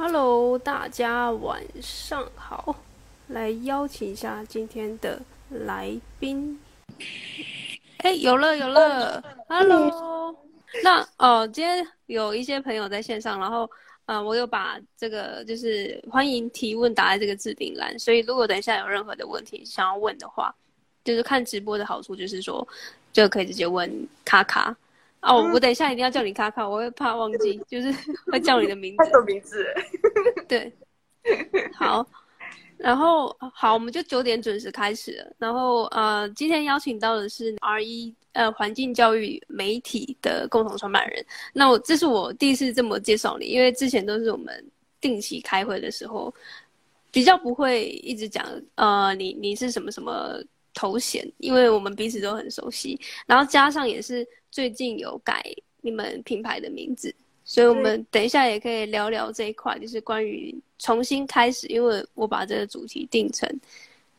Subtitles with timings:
[0.00, 2.76] Hello，大家晚上好，
[3.26, 5.20] 来邀请一下今天的
[5.50, 6.56] 来宾。
[7.96, 10.36] 哎，有了有了，Hello。
[10.84, 13.68] 那哦，今天有一些朋友在线上，然后
[14.06, 20.54] 呃，我有把这个就是欢迎提问打在这个置顶栏，所以如果等一下有任何的问题想要问的话，
[21.02, 22.66] 就是看直播的好处就是说，
[23.12, 24.76] 就可以直接问卡卡。
[25.20, 27.92] 哦，我等一下一定要叫你卡卡，我会怕忘记，就是
[28.30, 29.04] 会叫你的名字。
[29.04, 29.66] 太多名字。
[30.46, 30.72] 对，
[31.74, 32.06] 好，
[32.76, 35.32] 然后好，我们就九点准时开始了。
[35.38, 41.24] 然后呃，今天邀请到的是 R1 呃环境教育媒体的共同创办人。
[41.52, 44.64] 那我这是我第一次这么介绍你，因为之前都是我们
[45.00, 46.32] 定期开会的时候，
[47.10, 50.40] 比较不会一直讲呃你你是什么什么
[50.74, 52.98] 头衔，因为我们彼此都很熟悉。
[53.26, 54.26] 然后加上也是。
[54.50, 55.44] 最近有改
[55.82, 61.66] 你们品牌的名字，所以我们等一下也可以聊聊这一块，就是关于重新开始。
[61.66, 63.46] 因为我把这个主题定成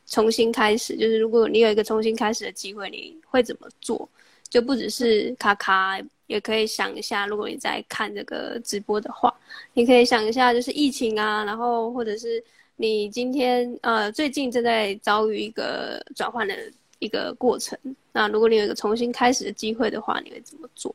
[0.05, 4.07] 重新开始，就是如果你有一个重新开始的机会，你会怎么做？
[4.49, 9.35] 就不只是卡卡，也可以想一下，如果你在看这个直播的话，
[9.73, 12.41] 你可以想一下，就是疫情啊，然后或者是
[12.81, 16.55] 你今天呃最近正在遭遇一个转换的。
[17.01, 17.79] 一个过程。
[18.11, 20.93] 那如果你有一个重新开始的机会的话，你会怎么做？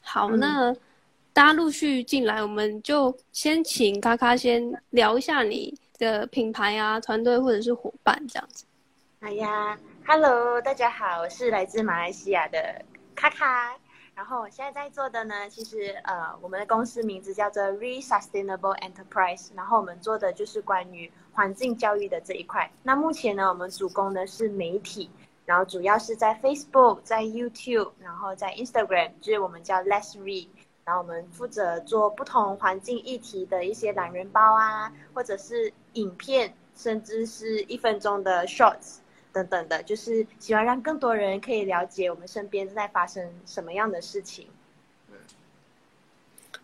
[0.00, 0.74] 好，嗯、那
[1.32, 4.60] 大家陆续进来，我们就先请卡卡先
[4.90, 8.64] 聊一下你的品牌啊、团队或者是伙伴这样子。
[9.20, 12.84] 哎呀，Hello，大家好，我是来自马来西亚的
[13.14, 13.78] 卡卡。
[14.16, 22.72] 然后我现在在做的呢，其实呃，我们的公司名字叫做 Re Sustainable Enterprise，然后我们做的就是关于环境教育的这一块。
[22.82, 25.10] 那目前呢，我们主攻的是媒体。
[25.44, 30.48] 然后主要是在 Facebook、在 YouTube，然后在 Instagram，就是我们叫 Let's Read。
[30.84, 38.96] 然后我们负责做不同环境议题的一些懒人包啊，或者是影片，甚至是一分钟的 Shorts
[39.36, 44.46] 等等的，就是希望让更多人可以了解我们身边正在发生什么样的事情。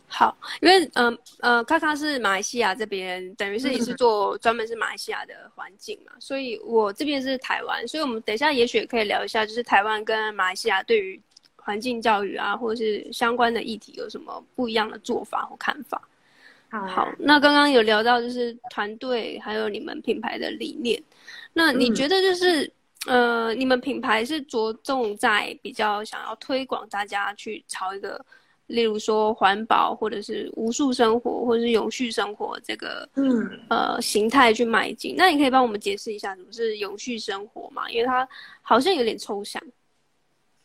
[0.09, 1.07] 好，因为嗯
[1.41, 11.21] 呃，呃，卡卡 是马来西亚这边，等于是你是做专门是马来西亚的环境嘛，所以我这边是台湾，所以我们等一下也许也可以聊一下，就是台湾跟马来西亚对于
[11.57, 16.01] 环境教育啊，或者是相关的议题有什么不一样的做法或看法。
[16.69, 21.03] 好，好，那刚刚有聊到就是团队还有你们品牌的理念，
[21.53, 22.67] 那你觉得就是、
[23.07, 28.25] 嗯、呃，你们品牌是着重在比较想要推广大家去朝一个。
[28.69, 35.15] 例如说环保，或者是无塑生活，或者是永续生活这个嗯呃形态去迈进。
[35.19, 37.91] 那你可以帮我们解释一下什么是永续生活吗？
[37.91, 38.27] 因为它
[38.63, 39.61] 好像有点抽象。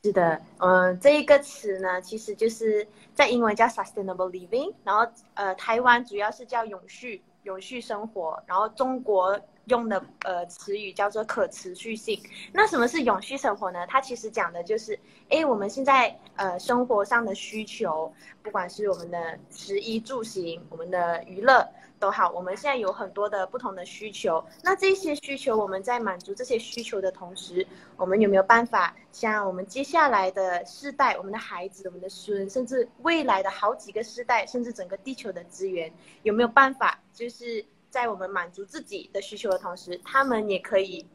[0.04, 9.38] 是的，嗯、呃，这一个词呢，其实就是在英文叫 sustainable living，然后呃台湾主要是叫永续永续生活，然后中国。
[9.68, 12.22] 用的呃词语叫做可持续性。
[12.52, 13.86] 那什么是永续生活呢？
[13.88, 18.12] 它其实讲的就是，哎，我们现在呃生活上的需求，
[18.42, 21.68] 不管是我们的食衣住行，我们的娱乐
[22.00, 24.44] 都好，我们现在有很多的不同的需求。
[24.64, 27.66] 那这些需求，我们在满足这些需求的同时，
[27.98, 35.92] 我们有没有办法，像我们接下来的世代，我们的孩子、我们的孙，甚至未来的好几个世代，甚至整个地球的资源，
[36.24, 37.66] 有没有办法，就是？
[37.90, 41.06] 在我们满足自己的需求的同时，他们也可以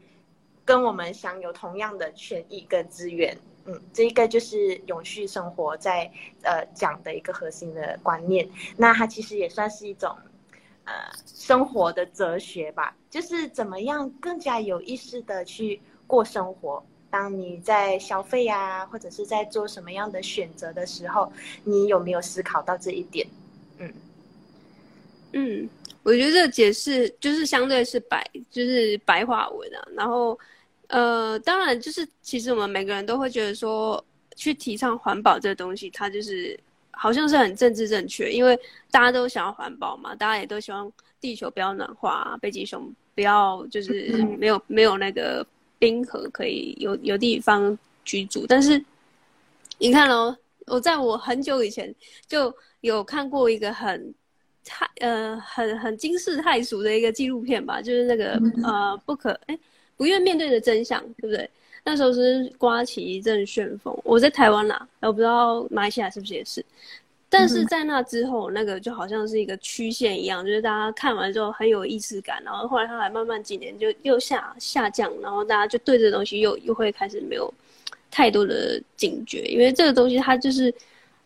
[0.65, 3.37] 跟我们享有同样的权益跟资源。
[3.65, 6.11] 嗯，这一个就是永续生活在
[6.41, 8.47] 呃讲的一个核心的观念。
[8.75, 10.13] 那它其实也算是一种
[10.83, 10.93] 呃
[11.25, 16.83] 生活的哲学吧，就是怎么样更加有意识的去过生活。
[17.09, 21.31] 当你在消费啊，或者是在做什么样的选择的时候，
[21.63, 23.25] 你有没有思考到这一点？
[23.77, 23.93] 嗯
[25.33, 25.69] 嗯。
[26.05, 28.21] 我觉得这个解释就是相对是白，
[28.51, 29.79] 就是白话文啊。
[29.95, 30.37] 然后，
[30.87, 34.03] 呃，当然就是其实我们每个人都会觉得说，
[34.35, 36.59] 去提倡环保这个东西，它就是
[36.91, 38.53] 好像是很政治正确，因为
[38.91, 40.91] 大家都想要环保嘛，大家也都希望
[41.21, 45.47] 地球不要暖化，北极熊不要就是没有没有那个
[45.79, 48.45] 冰河可以有有地方居住。
[48.45, 48.83] 但是
[49.77, 51.95] 你看哦，我在我很久以前
[52.27, 54.13] 就有看过一个很。
[54.65, 59.59] 太呃很很惊世骇俗的一个纪录片吧，就是那个、嗯、呃不可哎
[59.97, 61.49] 不愿面对的真相，对不对？
[61.83, 63.93] 那时候是刮起一阵旋风。
[64.03, 66.63] 我在台湾啦，我不知道马来西亚是不是也是。
[67.29, 77.53] 但是在那之后，那个就好像是一个曲线一样，就是大家看完之后很有意识感，然后后来它还慢慢几年就又下下降，然后大家就对这个东西又又会开始没有
[78.09, 80.73] 太多的警觉，因为这个东西它就是。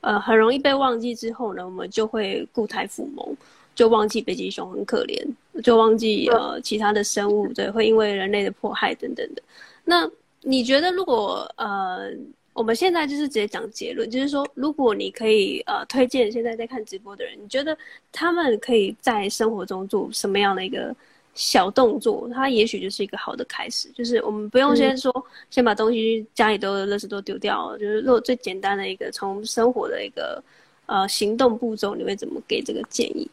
[0.08, 3.36] 呃，很容易被忘记之后呢，我们就会固态复萌，
[3.76, 5.22] 就忘记北极熊很可怜，
[5.62, 9.42] 就忘记呃其他的生物，对，会因为人类的迫害等等的。
[9.84, 10.10] 那
[10.44, 12.10] 你觉得，如果呃
[12.54, 17.78] 我们现在就是直接讲结论，就是说，如果你可以呃推荐现在在看直播的人，你觉得
[18.14, 20.96] 他们可以在生活中做什么样的一个？
[21.38, 23.88] 小动作，它也许就是一个好的开始。
[23.90, 27.78] 就是我们不用先说，嗯、先把东西家里都的垃圾都丢掉了。
[27.78, 30.44] 就是如果最简单的一个从生活的一个
[30.88, 33.30] 呃行动步骤，你会怎么给这个建议？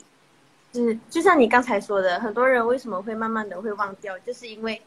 [0.74, 4.78] 是，就像你刚才说的，很多人为什么会慢慢的会忘掉，就是因为，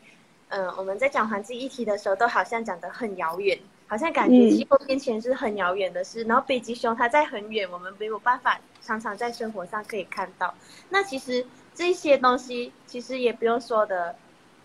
[0.49, 6.23] 嗯、呃，我们在讲环境议题的时候，都好像讲得很遥远，好像感觉气候变迁是很遥远的事。
[6.23, 10.53] 嗯、然后北极熊它在很远，我们没有办法常常在生活上可以看到。
[10.89, 11.43] 那其实。
[11.77, 14.15] 这些东西其实也不用说的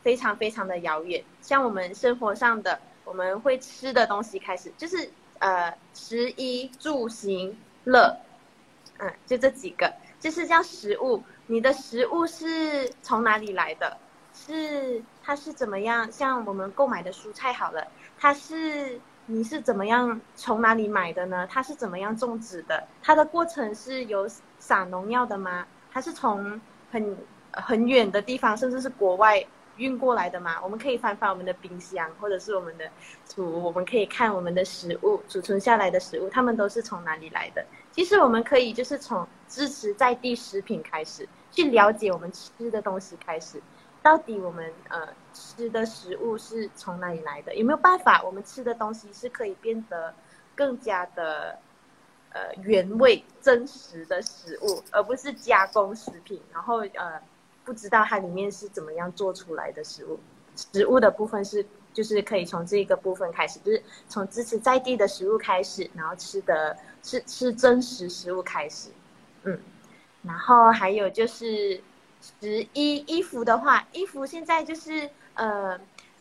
[0.03, 7.55] 非常非常的遥远，像我们生活上的我们会吃的东西开始，就是呃食衣住行
[7.85, 8.17] 乐，
[8.97, 11.23] 嗯，就这几个，就是叫食物。
[11.49, 13.99] 你的食物是从哪里来的？
[14.33, 16.11] 是它是怎么样？
[16.11, 17.87] 像我们购买的蔬菜好了，
[18.19, 21.47] 它是你是怎么样从哪里买的呢？
[21.47, 22.89] 它是怎么样种植的？
[23.03, 24.27] 它的过程是有
[24.59, 25.67] 撒农药的吗？
[25.93, 26.59] 它是从
[26.93, 27.17] 很
[27.51, 29.45] 很远的地方，甚至是国外
[29.79, 30.63] 运过来的嘛？
[30.63, 32.89] 我们可以翻翻我们的冰箱，或者是我们的
[33.27, 37.65] 储，我们可以看我们的食物储存下来的食物，它们都是从哪里来的？
[37.91, 43.61] 其实我们可以就是从支持在地食品开始，去了解我们吃的东西开始，
[44.03, 47.55] 到底我们呃吃的食物是从哪里来的？
[47.55, 50.15] 有没有办法，我们吃的东西是可以变得
[50.55, 51.59] 更加的？
[52.35, 56.41] 呃，原味真实的食物，而不是加工食品。
[56.53, 57.21] 然后呃，
[57.65, 60.19] 不知道它里面是怎么样做出来的食物。
[60.57, 68.89] 食物的部分是，就是可以从这个部分开始，就是从支持在地的食物开始，然后吃的吃吃真实食物开始。
[69.43, 69.59] 嗯，
[70.23, 71.81] 然后还有就是
[72.41, 75.79] 十一衣服的话，衣服现在就是呃，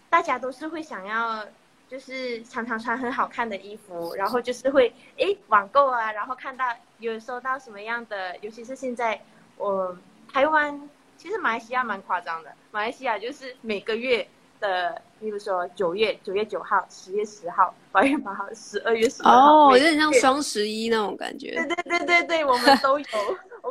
[0.09, 1.45] 大家都是会想要。
[1.91, 6.65] 就是常常穿很好看的衣服，然后就是会诶网购啊，然后看到
[6.99, 9.19] 有收到什么样的，尤其是现在
[9.57, 9.97] 我
[10.31, 14.25] 台湾，其实马来西亚蛮夸张的，马来西亚就是每个月
[14.61, 21.51] 的，比如说九月九月九号、十月十号、八月八号、十二月十二号，哦，有点像双十一那种感觉。
[21.51, 23.05] 对对对对对，我们都有。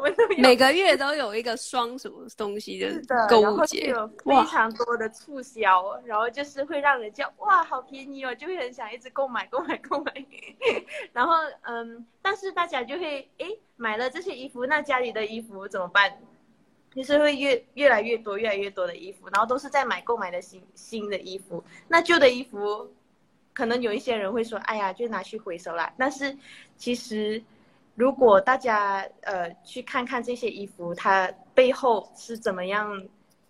[0.00, 10.14] 我们每个月都有一个双什么东西的购物节，有非常多的促销，然后就是会让人家哇好便宜哦，就会很想一直购买购买购买。
[11.12, 16.11] 然后嗯，但是大家就会诶买了这些衣服，那家里的衣服怎么办？
[16.94, 22.91] 就是会越越来越多越来越多的衣服，然后都是在买购买的新新的衣服，那旧的衣服
[23.53, 25.93] 可能有一些人会说，哎呀，就拿去回收啦。
[25.98, 26.34] 但是
[26.79, 27.43] 其实。
[28.00, 32.90] 如果大家呃去看看这些衣服，它背后是怎么样，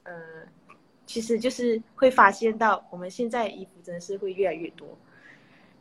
[0.03, 0.13] 呃，
[1.07, 4.89] 其实就是会发现到我们现在衣服真的是会越来越多，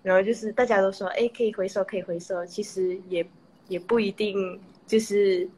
[0.03, 3.27] 然后就是大家都说，哎，可以回收，可以回收，其实也
[3.69, 5.49] 也不一定就是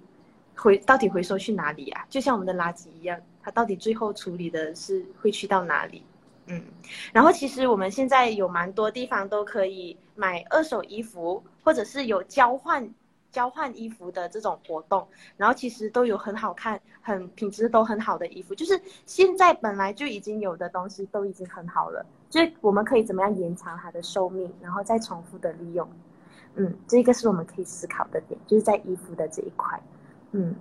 [0.55, 2.05] 回到底回收去哪里啊？
[2.09, 6.01] 就像我们的垃圾一样，它到底最后处理的是会去到哪里？
[6.45, 6.63] 嗯，
[7.11, 12.89] 然后其实我们现在有蛮多地方都可以买二手衣服，或者是有交换。
[13.31, 15.07] 交换衣服的这种活动，
[15.37, 25.89] 然后其实都有很好看、很品质都很好的衣服，就是现在本来就已经有的东西都已经很好了，所以我们可以怎么样延长它的寿命，然后再重复的利用。
[26.55, 29.81] 嗯，这个是我们可以思考的点，就是在衣服的这一块。
[30.31, 30.53] 嗯，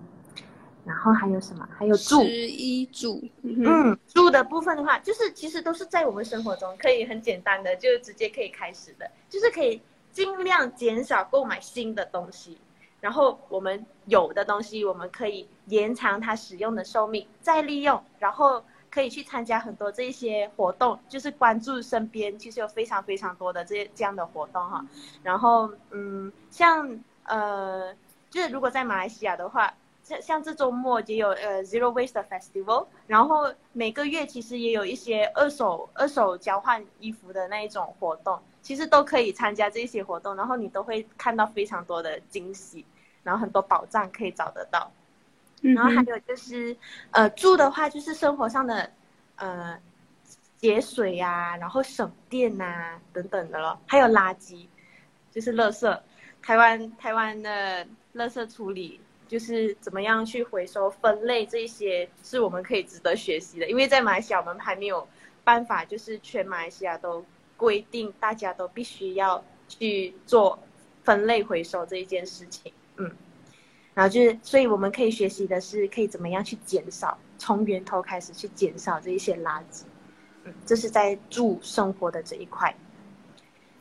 [0.85, 1.69] 然后还有什么？
[1.77, 3.21] 还有住衣住。
[3.43, 9.83] 嗯，嗯，住的部分的话，就是其实都是在我们生活中可以很简单的，就直接可以开始的，就是可以。
[10.21, 12.59] 尽量减少购买新的东西，
[13.01, 24.85] 然后我们有的东西，我们可以延长它使用的寿命，再利用，然后可以去参加很多这一些活动，就是关注身边，其实有非常非常多的这些这样的活动哈。
[25.23, 27.95] 然后嗯，像呃，
[28.29, 29.73] 就是如果在马来西亚的话，
[30.03, 38.39] 像像这周末也有呃 Zero Waste Festival，然后每个月其实也有一些二手二手交换衣服的那一种活动。
[38.63, 42.85] 其实都可以参加这些活动，然后你都会看到非常多的惊喜，
[43.23, 44.91] 然后很多宝藏可以找得到。
[45.63, 46.75] 然后还有就是，
[47.11, 48.91] 呃，住的话就是生活上的，
[49.37, 49.79] 呃，
[50.57, 53.79] 节水呀、啊，然后省电呐、啊，等等的咯。
[53.87, 54.67] 还有垃圾，
[55.31, 56.01] 就是垃圾。
[56.41, 58.99] 台湾台湾的垃圾处理，
[59.29, 63.69] 就是怎么样去回收分类这些，是我们可以值得学习的。
[63.69, 65.07] 因为在马来西亚，我们还没有
[65.45, 67.23] 办法，就是全马来西亚都
[67.61, 70.59] 规定，大家都必须要去做
[71.05, 72.73] 分类回收这一件事情。
[72.97, 73.13] 嗯。
[73.93, 79.83] 然后就是，所以我们可以学习的是，可以怎么样去减少，从源头开始去减少这一些垃圾。
[80.45, 82.75] 嗯，这是在住生活的这一块。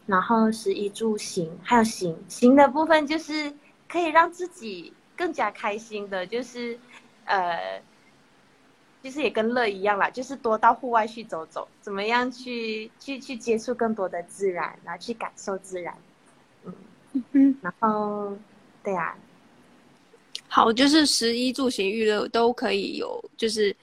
[0.05, 3.53] 然后食衣住行，还有行行的部分，就是
[3.88, 6.77] 可以让自己更加开心的，就是
[7.25, 7.81] 呃，
[9.01, 15.96] 其实也跟乐一样啦，就是多到户外去走走，怎么样去去去接触更多的自然，然后去感受自然。
[16.65, 16.74] 嗯
[17.32, 18.38] 嗯，然后
[18.84, 19.18] 对呀、啊。
[20.48, 23.75] 好，就是食衣住行娱乐都可以有，就是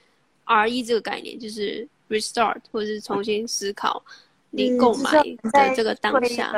[0.44, 4.04] R 一这个概念，就是 restart 或者是重新思考
[4.50, 6.50] 你购买的这个当下。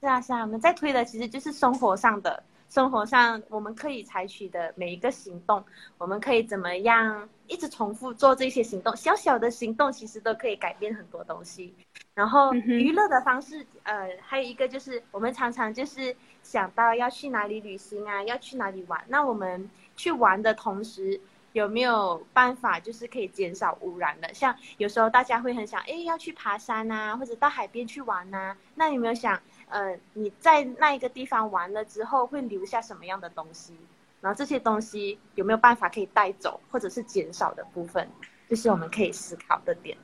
[0.00, 2.42] 是啊，是啊，我们在推的其实就是生活上的，
[2.74, 5.64] 生活上我们可以采取的每一个行动，
[5.96, 11.72] 我们可以怎么样一直重复做这些行动，小小的行动其实都可以改变很多东西。
[12.14, 16.14] 然后娱乐的方式，呃，还有一个就是我们常常就是。
[16.44, 19.02] 想到要去哪里旅行啊，要去哪里玩？
[19.08, 21.18] 那我们去玩的同时，
[21.54, 24.34] 有没有办法就是可以减少污染的？
[24.34, 28.54] 像有时候大家会很想，哎，要去爬山啊，或者到海边去玩啊。
[28.74, 29.40] 那有没有想，
[29.74, 33.74] 呃，你在那一个地方玩了之后，会留下什么样的东西？
[34.20, 38.08] 然后这些东西有没有办法可以带走，或者是减少的部分，
[38.48, 39.98] 就是我们可以思考的点。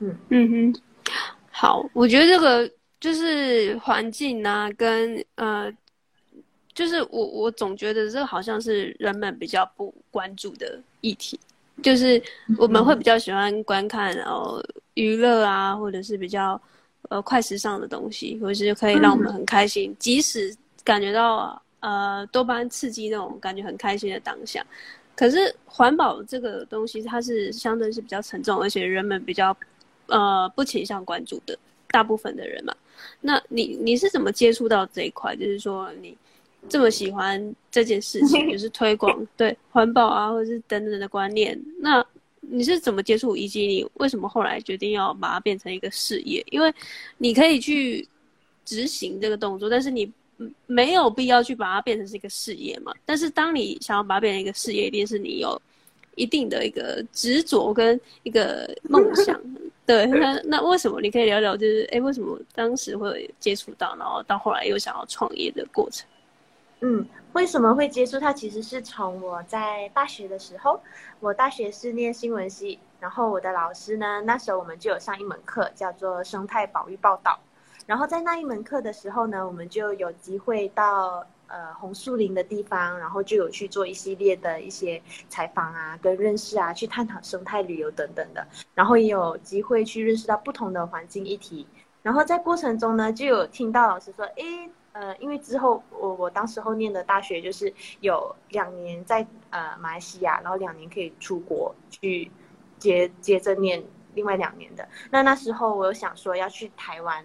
[0.00, 0.80] 嗯嗯哼，
[1.50, 2.70] 好，我觉得这个。
[3.00, 5.70] 就是环境啊，跟呃，
[6.72, 11.38] 就是我我总觉得这个好像是人们比较不关注的议题，
[11.82, 12.22] 就是
[12.56, 14.58] 我们会比较喜欢观看然后
[14.94, 16.58] 娱乐啊，或者是比较
[17.08, 24.64] 呃快时尚的东西，或者是可以让我们很开心，即使感觉到呃多巴胺刺激那种感觉很开心的当下，
[25.14, 29.56] 可是环保这个东西它是相对是比较沉重，而且人们比较
[30.06, 31.58] 呃不倾向关注的，
[31.88, 32.74] 大部分的人嘛。
[33.20, 35.34] 那你你是怎么接触到这一块？
[35.36, 36.16] 就是说你
[36.68, 41.60] 这么喜欢这件事情， 就是推广对环保啊，或者是等等的观念。
[41.80, 42.04] 那
[42.50, 46.44] 你是怎么接触，以及你为什么后来决定要把它变成一个事业？
[46.50, 46.72] 因为
[47.18, 48.06] 你可以去
[48.64, 50.10] 执行这个动作，但是你
[50.66, 52.92] 没有必要去把它变成是一个事业嘛。
[53.04, 55.60] 但是当你想要把它变成一个事业，一定是你有
[56.16, 59.40] 一定的一个执着跟一个梦想。
[59.86, 66.06] 对，那那为什么你可以聊聊，就是哎，为什么当时会接触到，然后到后来又想要创业的过程？
[66.80, 68.32] 嗯，为什么会接触它？
[68.32, 70.80] 其实是从我在大学的时候，
[71.20, 77.38] 我大学是念新闻系，然后我的老师呢，那时候我们就有上一门课叫做生态保育报道，
[77.86, 81.26] 然后在那一门课的时候呢，我们就有机会到。
[81.46, 91.66] 呃，红树林的地方，然后就有去做一系列的一些采访啊，跟认识啊，去探讨生态旅游等等的，然后也有机会去认识到不同的环境议题。
[92.02, 102.30] 然后在过程中呢，就有听到老师说，诶，呃，因为之后我我当时候念的大学就是有两年在呃马来西亚，然后两年可以出国去
[102.78, 103.84] 接接着念
[104.14, 104.88] 另外两年的。
[105.10, 107.24] 那那时候我有想说要去台湾。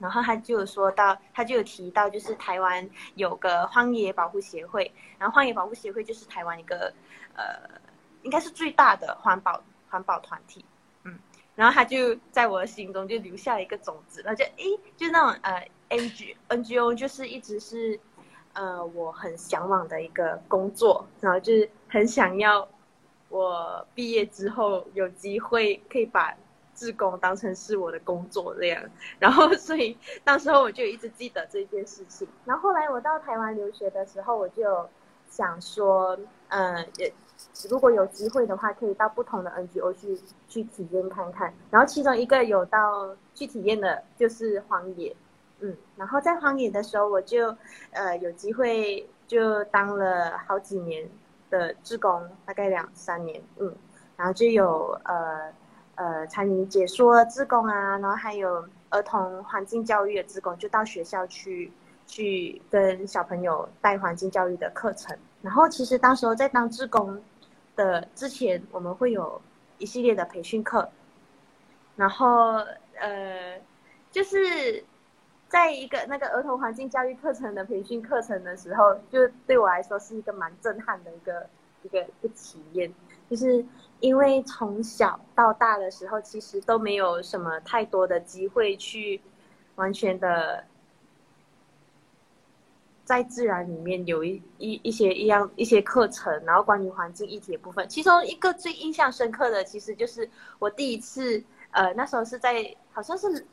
[0.00, 6.94] 然后他就有说到，他就有提到，就是台湾有个荒野保护协会，然后荒野保护协会就是台湾一个，
[7.34, 7.68] 呃，
[8.22, 10.64] 应该是最大的环保环保团体，
[11.02, 11.18] 嗯，
[11.56, 17.98] 然后他就在我的心中就留下了一个种子，然后就诶，就那种呃，N G N G O 就是一直是，
[18.52, 22.66] 呃，我很向往的一个工作，然后就是很想要
[23.28, 26.34] 我毕业之后有机会可以把。
[26.74, 28.80] 志工当成是我的工作这样，
[29.18, 32.28] 然后所以当时候我就一直记得这件事情。
[32.44, 34.88] 然后后来我到台湾留学的时候，我就
[35.28, 36.16] 想说，
[36.50, 37.12] 嗯，也
[37.68, 41.52] 如果有机会的话，可以到不同的 NGO 去去体验看看。
[41.68, 45.16] 然后其中一个有到去体验的就是荒野，
[45.60, 47.56] 嗯，然后在荒野的时候，我就
[47.92, 51.08] 呃有机会就当了好几年
[51.50, 53.74] 的志工，大概两三年，嗯，
[54.16, 55.52] 然后就有呃。
[56.00, 61.72] 呃，参与解说志工啊，然后还有儿童环境教育的志工，就到学校去
[62.06, 65.18] 去跟小朋友带环境教育的课程。
[65.42, 67.20] 然后其实当时候在当志工
[67.74, 69.42] 的之前，我们会有
[69.78, 70.88] 一系列的培训课。
[71.96, 72.64] 然后
[73.00, 73.60] 呃，
[74.12, 74.84] 就是
[75.48, 81.48] 在一个那个儿童环境教育课程的培训课程的时候，就对我来说是一个蛮震撼的一个
[81.82, 82.92] 一个一个体验，
[83.30, 83.64] 就是
[84.00, 89.20] 因为从小到大的时候，其实都没有什么太多的机会去
[89.76, 90.64] 完全的
[93.04, 100.28] 在自然里面有一一一些一样一些课程，然后关于环境议题的部分，其中一个最印象深刻的，其实就是
[100.58, 103.46] 我第一次，呃，那时候是在好像是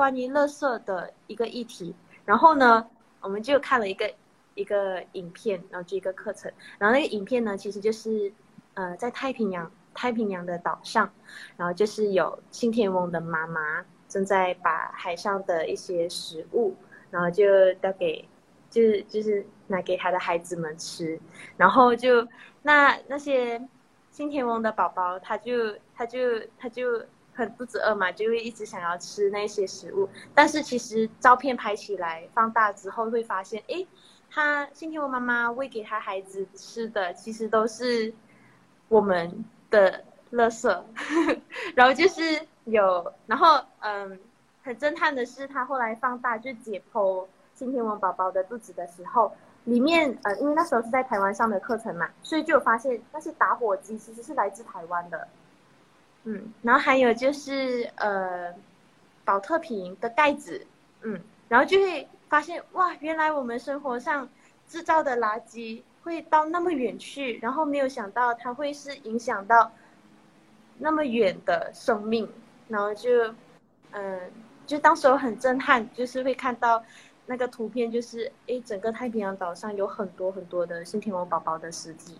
[0.00, 2.86] 关于垃圾的一个议题，然后呢，
[3.20, 4.10] 我们就看了一个。
[4.56, 8.30] 一个影片，然后就一个课程，然后那个影片呢，其实就是，
[8.74, 11.08] 呃，在太平洋太平洋的岛上，
[11.56, 16.74] 然后就是有信天翁的妈妈正在把海上的一些食物，
[17.10, 18.28] 然后就交给，
[18.68, 21.18] 就是就是拿给他的孩子们吃，
[21.56, 22.26] 然后就
[22.62, 23.62] 那那些
[24.10, 26.18] 信天翁的宝宝，他就他就
[26.58, 27.00] 他就
[27.40, 33.86] 很肚子饿嘛，就会一直想要吃那些食物，但是其实照片拍起来放大之后会发现，诶。
[34.32, 38.14] 他信天翁妈妈喂给他孩子吃的，其实都是
[38.86, 40.84] 我们的垃圾。
[41.74, 42.22] 然后就是
[42.62, 44.20] 有，然后嗯，
[44.62, 49.32] 很震撼的是，他后来放大就解剖信天翁宝宝的肚子的时候，
[49.64, 55.26] 里面呃，因为那时候是在台湾上的课程嘛，所以就有发现那些打火机其实是来自台湾的。
[56.24, 58.54] 嗯，然后还有就是呃，
[59.24, 60.66] 保特瓶的盖子，
[61.02, 62.08] 嗯，然后就会。
[62.30, 64.28] 发现哇，原来我们生活上
[64.68, 69.68] 制造的垃圾会到那么远去，然后没有想到它会是影响到
[70.78, 72.28] 那么远的生命，
[72.68, 73.34] 然后就，
[73.90, 74.20] 嗯，
[74.64, 76.80] 就当时我很震撼，就是会看到
[77.26, 82.16] 那个图片，就是诶，整个太平洋岛上有很多很多的信天翁宝宝的尸体，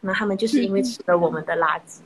[0.00, 2.00] 那他们就是因为吃了我们的垃圾，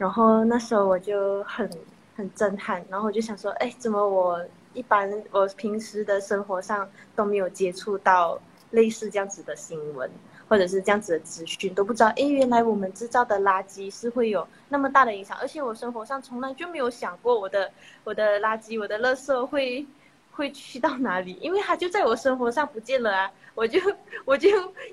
[0.00, 1.68] 然后那时候我就很
[2.16, 4.40] 很震撼，然后我就想说，哎，怎么我。
[4.72, 10.08] 一般我平时的生活上都没有接触到类似这样子的新闻，
[10.48, 12.06] 或者是这样子的资讯，都不知道。
[12.10, 17.68] 哎，原来我们制造的垃圾是会有那么大的影响，而且我生活上从来就没有想过我的
[18.04, 19.84] 我的垃圾、我的垃圾会
[20.30, 23.32] 会去到哪里，因为它就在我生活上不见了啊！
[23.56, 23.80] 我就
[24.24, 24.48] 我就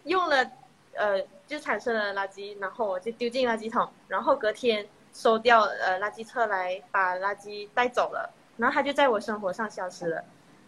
[0.06, 0.44] 用了，
[0.96, 4.84] 呃，就产生了垃圾，然后我就丢进垃圾桶，然后隔天
[5.18, 8.32] 收掉，呃，垃圾车来把垃圾带走了。
[8.56, 10.24] 然后他就在我生活上消失了，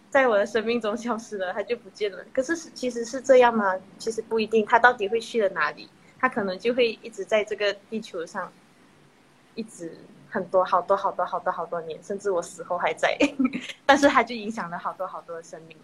[0.09, 2.25] 在我的生命中消失了，他就不见了。
[2.33, 3.75] 可是是其实是这样吗？
[3.99, 4.65] 其实不一定。
[4.65, 5.87] 他到底会去了哪里？
[6.19, 8.51] 他可能就会一直在这个地球上，
[9.53, 9.95] 一直
[10.31, 13.15] 很多好多好多好多好多年，甚至我死后还在。
[13.85, 15.77] 但是他就影响了好多好多的生命。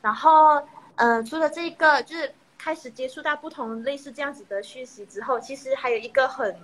[0.00, 0.62] 然后，
[0.96, 6.56] 嗯、除了这个，就是开始接触到不同类似这样子的讯息之后，其实还有一个很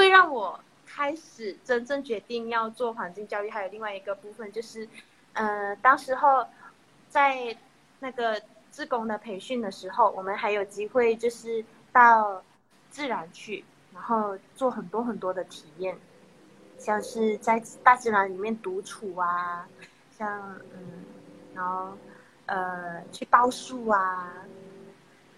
[0.00, 0.58] 会让我。
[0.92, 4.86] 开始真正决定要做环境教育，还有另外一个部分就是，
[5.34, 6.44] 呃，当时候
[7.08, 7.56] 在
[8.00, 12.42] 那个志工的培训的时候，我们还有机会就是到
[12.90, 15.96] 自然去，然后做很多很多的体验，
[16.76, 19.68] 像是在大自然里面独处啊，
[20.18, 21.04] 像嗯，
[21.54, 21.96] 然后
[22.46, 24.34] 呃去抱树啊，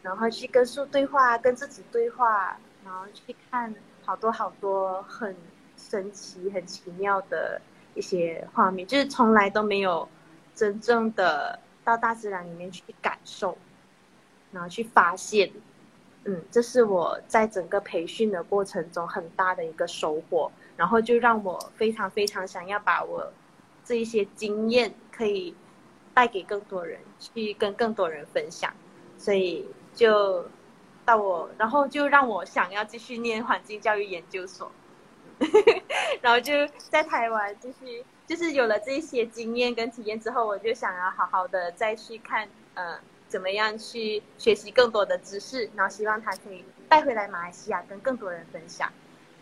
[0.00, 3.72] 然后去跟树对话，跟自己对话，然后去看。
[4.04, 5.36] 好多好多很
[5.76, 7.60] 神奇、很奇妙的
[7.94, 10.08] 一些画面，就是从来都没有
[10.54, 13.56] 真正的到大自然里面去感受，
[14.50, 15.50] 然后去发现，
[16.24, 23.32] 嗯，这是我在整个培训的过程中很大的一个收获，然后就让我非常非常想要把我
[23.84, 25.54] 这一些经验可以
[26.12, 28.72] 带给更多人，去跟更多人分享，
[29.16, 30.44] 所以就。
[31.04, 34.70] 到我，然后就让我想要继续念环境教育研究所，
[36.22, 36.52] 然后就
[36.90, 48.92] 在台湾继续，就是有了这些经验跟体验之后，我就想要好好的再去看，呃，怎么样去学习更多的知识，然后希望他可以带回来马来西亚跟更多人分享，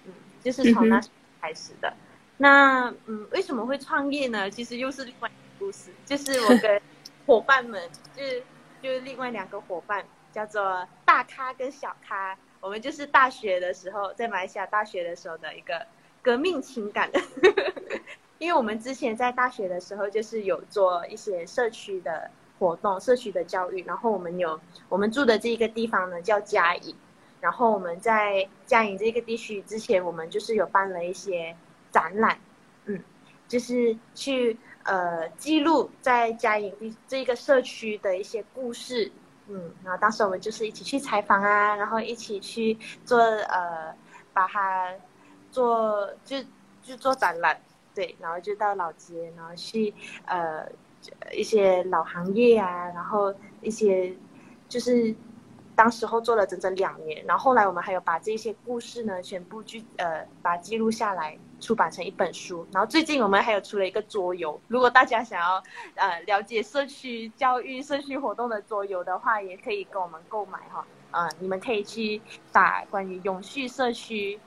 [0.07, 1.89] 嗯，就是从那时候开始的。
[1.91, 1.95] 嗯、
[2.39, 4.51] 那嗯，为什么会创业呢？
[4.51, 6.81] 其实又是另外一个故事，就是我跟
[7.27, 8.43] 伙伴们，就是
[8.83, 10.05] 就是另外两个伙伴。
[10.33, 15.87] 叫做大咖跟小咖，我们就是大学的时候，在马来西亚大学的时候的一个
[16.23, 17.11] 革命情感。
[18.39, 26.95] 因为我们之前在大学的时候，就是有做一些社区的活动、社区的教育，然后我们有我们住的这一个地方呢叫嘉义，
[27.41, 31.55] 然后我们在嘉义这个地区之前，我们就是有办了一些
[31.91, 32.39] 展览，
[32.87, 33.03] 嗯，
[33.47, 36.73] 就是去呃记录在嘉义
[37.07, 39.13] 这个社区的一些故事。
[39.53, 43.93] 嗯，然后当时我们就是一起去采访啊，然后一起去做呃，
[44.33, 44.89] 把它
[45.51, 46.37] 做就
[46.81, 47.61] 就做展览，
[47.93, 49.93] 对，然后就到老街，然后去
[50.25, 50.65] 呃
[51.33, 54.15] 一些老行业啊，然后一些
[54.69, 55.13] 就是
[55.75, 62.67] 当时候做了整整两年，然后后来我们还有把这些故事呢全部去呃把它记录下来，出版成一本书。
[62.73, 65.63] 然后最近我们还有出了一个桌游，如果大家想要
[65.95, 70.85] 呃了解社区教育、社区活动的桌游的话，也可以跟我们购买哈。
[71.13, 72.21] 呃，你们可以去
[72.53, 74.39] 打关于永续社区，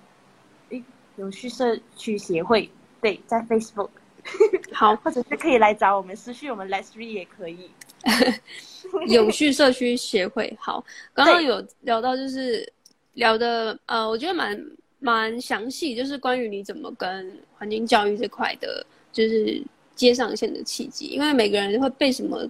[0.70, 0.84] 诶，
[1.18, 2.70] 永续社区协会，
[3.02, 3.90] 对，在 Facebook。
[4.72, 7.70] 好，或者是可以来找我们私讯我们 Leslie 也可以。
[9.08, 12.72] 永续社区协会，好，刚刚有聊到就是
[13.14, 14.58] 聊的呃，我觉得蛮
[15.04, 19.62] 蛮详细，就是关于你怎么跟环境教育这块的，就是
[19.96, 22.50] 接上线的契机，因为每个人会被什么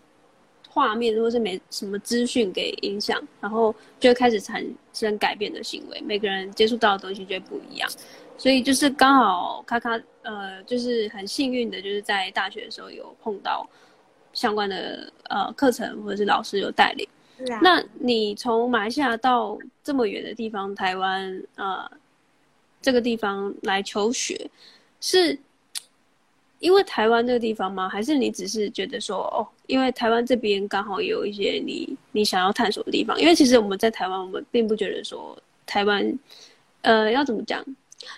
[0.69, 4.63] 画面或是没什么资讯给影响，然后就会开始产
[4.93, 7.89] 生改变的行为，每个人接触到的东西就会不一样。
[8.37, 13.67] 所以就是刚好卡卡呃，就是很幸运的，就是在大学的时候有碰到
[14.31, 17.07] 相关的呃课程或者是老师有带领。
[17.37, 17.59] 是啊。
[17.63, 21.89] 那你从马来西亚到这么远的地方，台湾呃
[22.83, 24.51] 这个地方来求学，
[25.01, 25.39] 是
[26.59, 27.89] 因为台湾这个地方吗？
[27.89, 33.19] 还是你只是觉得说哦，因为台湾这边刚好有一些你你想要探索的地方？
[33.19, 36.19] 因为其实我们在台湾，我们并不觉得说台湾
[36.81, 37.65] 呃要怎么讲？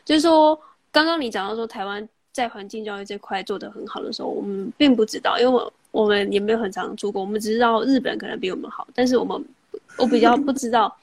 [0.04, 0.60] 就是说，
[0.91, 9.43] 刚刚你讲到说台湾在环境教育这块做得很好的时候，我们并不知道，因为我我们也没有很常出国，我们只知道日本可能比我们好，但是我们
[9.97, 10.95] 我比较不知道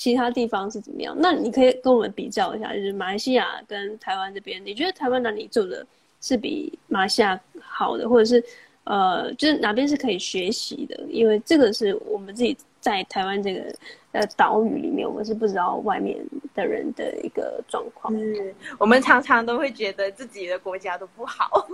[0.00, 1.14] 其他地方是怎么样。
[1.18, 5.86] 那你可以跟我们比较一下，就是马来西亚跟台湾这边，你觉得台湾哪里做的
[6.22, 8.42] 是比马来西亚好的，或者是
[8.84, 10.98] 呃，就是哪边是可以学习的？
[11.10, 13.62] 因为这个是我们自己在台湾这个。
[14.12, 16.18] 呃，岛屿里面，我们是不知道外面
[16.52, 18.12] 的人的一个状况。
[18.12, 21.64] 嗯，我们常常都会觉得自己的国家都不好，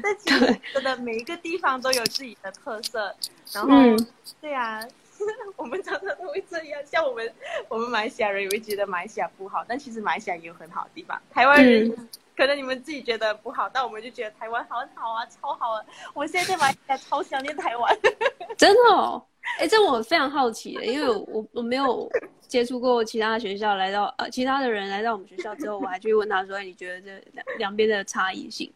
[0.00, 3.12] 但其实真的每一个地方都有自己的特色。
[3.52, 4.06] 然后，嗯、
[4.40, 4.80] 对啊，
[5.56, 6.80] 我们常常都会这样。
[6.84, 7.32] 像我们，
[7.68, 11.20] 我们马来西亚人也会觉得马来西亚不好，但其实马来西亚也有很好的地方。
[11.30, 15.84] 台湾人、嗯、可能你们自己觉得不好，但我们就觉得台湾好好啊，超好啊！
[16.14, 17.98] 我现在在马来西亚超想念台湾，
[18.56, 19.22] 真的哦。
[19.58, 22.08] 哎、欸，这我非常好奇的，因为我我没有
[22.46, 28.70] 接触过其他学校，来到呃其他的人来到我们学校之后，我还去问他说：“哎，你觉得这两两边的差异性？”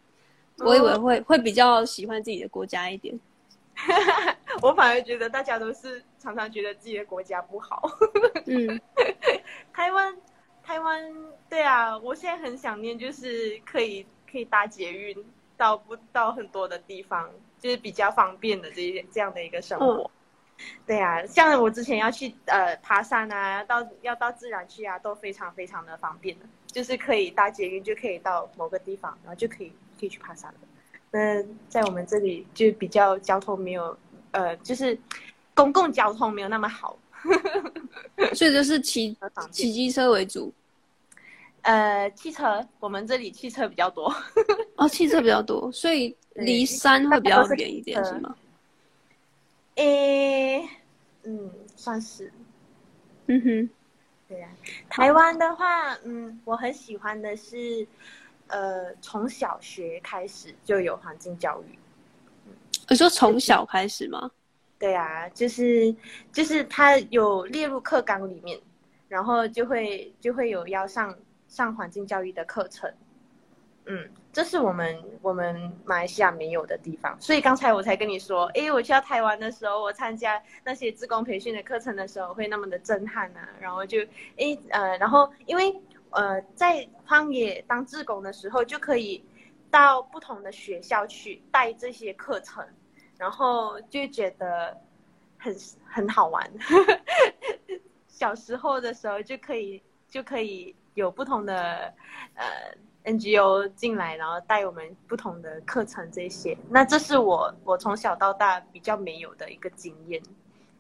[0.59, 3.15] 我以为会会比较喜欢自己的国家一点，
[4.63, 7.83] 我反而觉得大家都是常常觉得自己的国家不好。
[8.47, 8.81] 嗯，
[9.73, 10.17] 台湾
[10.63, 11.13] 台湾
[11.49, 15.17] 对啊，我现在很想念，就是可以可以搭捷运
[15.57, 19.87] 到不到很多的地方，就是比较方便的这些这样的一个生活。
[20.05, 20.11] 嗯
[20.87, 30.59] 对啊，像我之前要去呃爬山啊，到要到自然去啊，都非常非常的方便的，就是可以搭捷运就可以到某个地方，然后就可以可以去爬山了。
[31.15, 33.97] 那在我们这里就比较交通没有
[34.33, 34.99] 呃，就是
[35.55, 36.99] 公共交通没有那么好，
[38.35, 39.17] 所以就是骑
[39.53, 40.53] 骑机车为主。
[41.63, 44.13] 呃，汽车我们这里汽车比较多，
[44.75, 48.35] 哦，汽车比较多，所以离山会比较远一点，是吗？
[49.77, 50.69] 诶，
[51.23, 52.33] 嗯，算是，
[53.29, 53.71] 嗯哼，
[54.29, 54.91] 对呀、啊。
[54.91, 57.87] 台湾的话，嗯，我很喜欢的是，
[58.55, 61.77] 呃，从小学开始就有环境教育。
[62.89, 64.31] 你说从小开始吗？
[64.79, 65.93] 对呀、啊，就是
[66.31, 68.61] 就是它有列入课纲里面，
[69.09, 71.13] 然后就会就会有要上
[71.49, 72.89] 上环境教育的课程。
[73.87, 83.99] 嗯，这是我们我们马来西亚没有的地方，所以刚才我才跟你说，诶，我去到台湾的时候，我参加那些志工培训的课程的时候，会那么的震撼啊，然后就，
[84.37, 85.75] 诶，呃，然后因为
[86.15, 89.25] 呃，在荒野当志工的时候，就可以
[89.71, 92.67] 到不同的学校去带这些课程，
[93.19, 94.77] 然后就觉得
[95.39, 96.51] 很很好玩。
[98.09, 101.93] 小时候的时候就可以就可以有不同的
[102.35, 102.45] 呃。
[103.07, 110.23] NGO 进来，然后带我们不同的课程，这些，那这是我我从小到大比较没有的一个经验，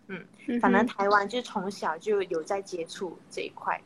[0.07, 0.27] 嗯，
[0.59, 3.79] 反正台湾就从小就有在接触这一块，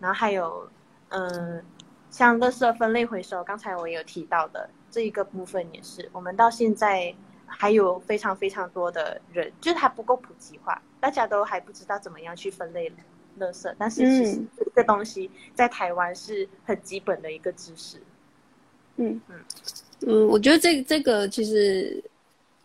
[0.00, 0.68] 然后还有，
[1.08, 1.62] 嗯，
[2.10, 7.14] 像垃圾分类回收，刚才我有提到的这一个部分也是，我们到现在
[7.46, 12.92] 还有非常非常多的人，就是还不够普及化，大家都还不知道怎么样去分类。
[13.38, 17.98] 垃圾，但是其实这个东西在台湾是很基本的一个知识。
[18.96, 19.36] 嗯嗯
[20.06, 22.02] 嗯，我觉得这这个其实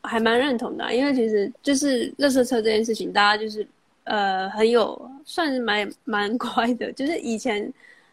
[0.01, 3.67] 还蛮认同的啊，因为其实就是垃圾车这件事情，大家就是
[4.05, 7.69] 呃很有算是蛮蛮 乖的，就是以前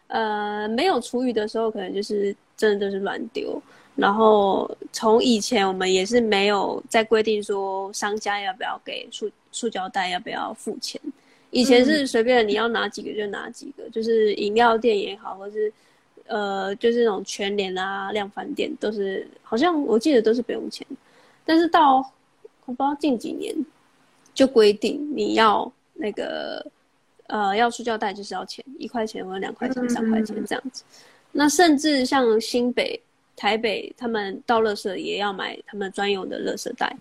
[0.09, 3.59] 呃没有厨余的时候，可能就是真的都是乱丢。
[3.95, 11.01] 然后从以前我们也是没有在规定说商家要不要给塑塑胶袋要不要付钱。
[11.51, 15.73] 以前是随便你要拿几个就拿几个，嗯、就是饮料店也好，或是
[16.27, 20.85] 呃，就是那种全联啊、量贩店都是，好像我记得都是不用钱。
[21.43, 21.97] 但是到
[22.65, 23.53] 我不知道近几年
[24.33, 26.63] 就规定你要那个
[27.29, 30.83] 呃要塑胶袋就是要钱，一块钱或者两块钱、三块钱这样子。
[31.31, 33.01] 那甚至像新北、
[33.35, 36.95] 台北，他们倒垃圾也要买他们专用的垃圾袋，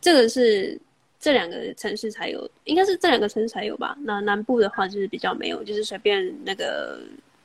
[0.00, 0.80] 这个是。
[1.20, 3.96] 这两个城市才有，应该是这两个城市才有吧？
[4.02, 7.00] 那南部的话就是比较没有，就是随便那个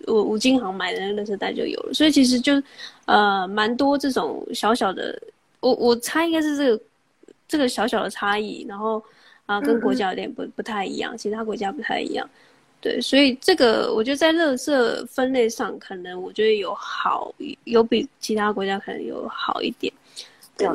[0.08, 1.94] 五五金行买的那个垃圾袋就有了。
[1.94, 2.62] 所以其实就
[3.06, 5.18] 呃蛮多这种小小的，
[5.62, 6.84] 我我猜应该是这个
[7.48, 9.02] 这个小小的差异，然后
[9.50, 12.30] 啊、呃、跟国家有点不不太一样，其他国家不太一样。
[12.80, 17.34] 对，所以这个我觉得在垃圾分类上，可能我觉得有好
[17.64, 19.92] 有比其他国家可能有好一点。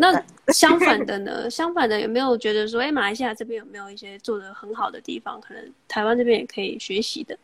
[0.00, 1.48] 那相反的呢？
[1.48, 5.40] 相反的有没有觉得说，哎，马来西亚这边有没有一些做的很好的地方？
[5.40, 7.38] 可能台湾这边也可以学习的。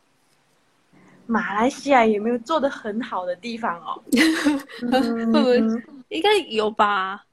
[1.26, 4.02] 马来西亚有没有做的很好的地方哦？
[4.90, 5.62] 会不会
[6.08, 7.24] 应该有吧？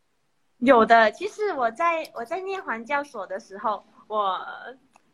[0.60, 1.12] 有的。
[1.12, 4.39] 其实我在我在念环教所的时候，我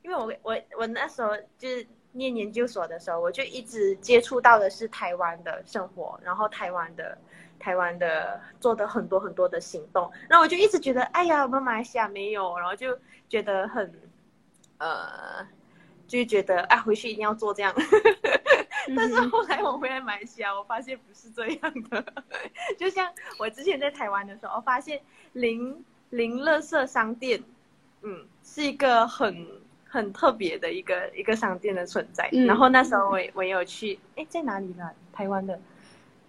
[0.02, 7.18] 因为我我我那时候就是念研究所的时候，我就一直接触到的是台湾的生活，然后台湾的。
[7.60, 13.90] 台湾的做的很多很多的行动，然后我就一直觉得，哎呀，我们马来西亚没有，然后就觉得很，
[14.80, 15.48] 呃，
[16.06, 17.74] 就觉得啊，回去一定要做这样。
[18.96, 22.06] 但是后来我回来马来西亚，我发现不是这样的。
[22.78, 25.02] 就像我之前在台湾的时候，我发现
[25.34, 27.41] 零零乐色商店，
[28.02, 29.48] 嗯，是一个很
[29.86, 32.30] 很特别的一个一个商店的存在。
[32.32, 34.89] 嗯、然后那时候我我也有去，哎，在哪里呢？
[35.12, 35.60] 台湾的。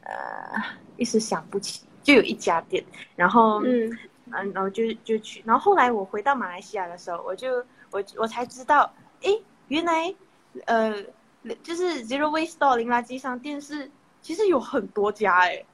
[0.06, 0.62] 呃，
[0.98, 2.84] 一时想不起，就有一家店，
[3.16, 3.90] 然后嗯
[4.32, 9.30] 嗯，然后就就去，然后后来我回到马来西亚的时候，我就我我才知道，哎，
[9.68, 10.14] 原来
[10.66, 10.94] 呃，
[11.62, 13.90] 就是 Zero Waste Store 零垃圾商店是
[14.22, 15.64] 其实有很多家诶，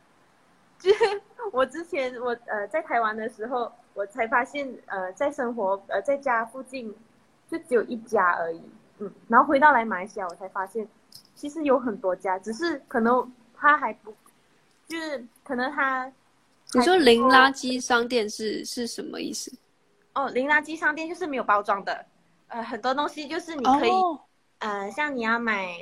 [0.79, 6.95] 就是 我之前我呃在台湾的时候，我才发现呃在生活呃在家附近
[7.51, 8.63] 就只有一家而已，
[8.99, 10.87] 嗯，然后回到来马来西亚，我才发现
[11.35, 13.31] 其实有很多家，只是可能。
[13.63, 14.11] 他还不，
[14.89, 16.11] 就是可能他，
[16.73, 19.53] 你说零垃圾商店是是什么意思？
[20.15, 22.07] 哦，零垃圾商店就是没有包装的，
[22.49, 24.19] 呃，很多东西就是你可以，哦、
[24.61, 25.77] 呃，像你要买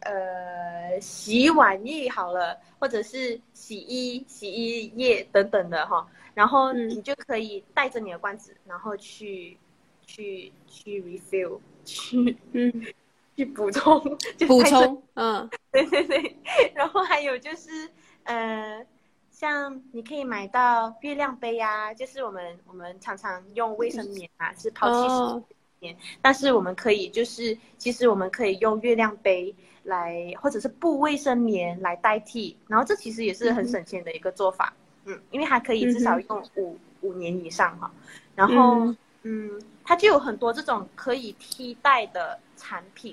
[0.00, 9.58] 呃洗碗液好了，或者是洗衣洗衣液等等的哈，然后你就可以带着你的罐子，嗯、然后去
[10.06, 12.72] 去去 refill 去嗯。
[13.36, 14.00] 去补充，
[14.46, 16.36] 补充，嗯，对对对，
[16.72, 17.90] 然后还有就是，
[18.22, 18.86] 呃，
[19.32, 25.44] 像你可以买到月亮杯啊，就是我们我们常常用卫生棉啊，是抛弃式棉，
[25.92, 34.72] 哦、但是我们可以就是，其实我们可以用月亮杯来，或者是布卫生棉来代替，然后这其实也是很省钱的一个做法，
[35.04, 37.90] 嗯，嗯，因为它可以至少用五、嗯、五年以上哈，
[38.34, 42.38] 然后嗯，嗯，它就有很多这种可以替代的。
[42.56, 43.12] 产品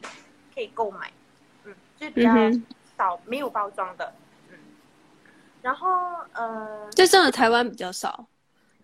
[0.54, 1.12] 可以购买，
[1.66, 2.32] 嗯，就比较
[2.96, 4.14] 少没有包装的，
[4.50, 4.58] 嗯，
[5.62, 5.90] 然后
[6.32, 8.26] 呃，这真的台湾比较少，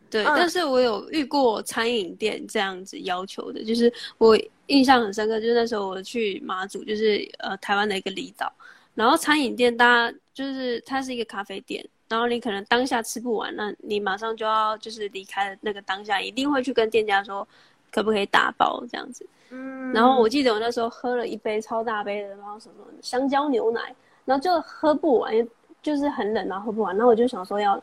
[0.09, 8.51] 对，嗯、但是我有遇过餐饮店这样子要求的，就是我印象很深刻，就是那时候我去马祖，就是呃台湾的一个离岛，
[8.95, 17.47] 然后餐饮店大家就是它是一个咖啡店，然后你可能当下吃不完，那你马上就要就是离开的那个当下，一定会去跟店家说
[17.91, 19.25] 可不可以打包这样子。
[19.49, 25.33] 嗯，然后我记得我那时候喝了一杯超大杯的，然后什么香蕉牛奶，然后就喝不完，
[25.81, 27.81] 就是很冷，然后喝不完，然后我就想说要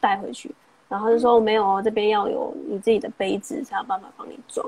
[0.00, 0.54] 带回去，
[0.94, 4.64] 然后就说没有哦，这边要有你自己的杯子才有办法帮你装，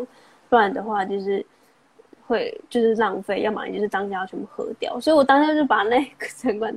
[0.48, 1.44] 不然的话就是
[2.26, 6.74] 会就是浪费，要么你就是当下要全部喝掉，所以我当下就把那个整罐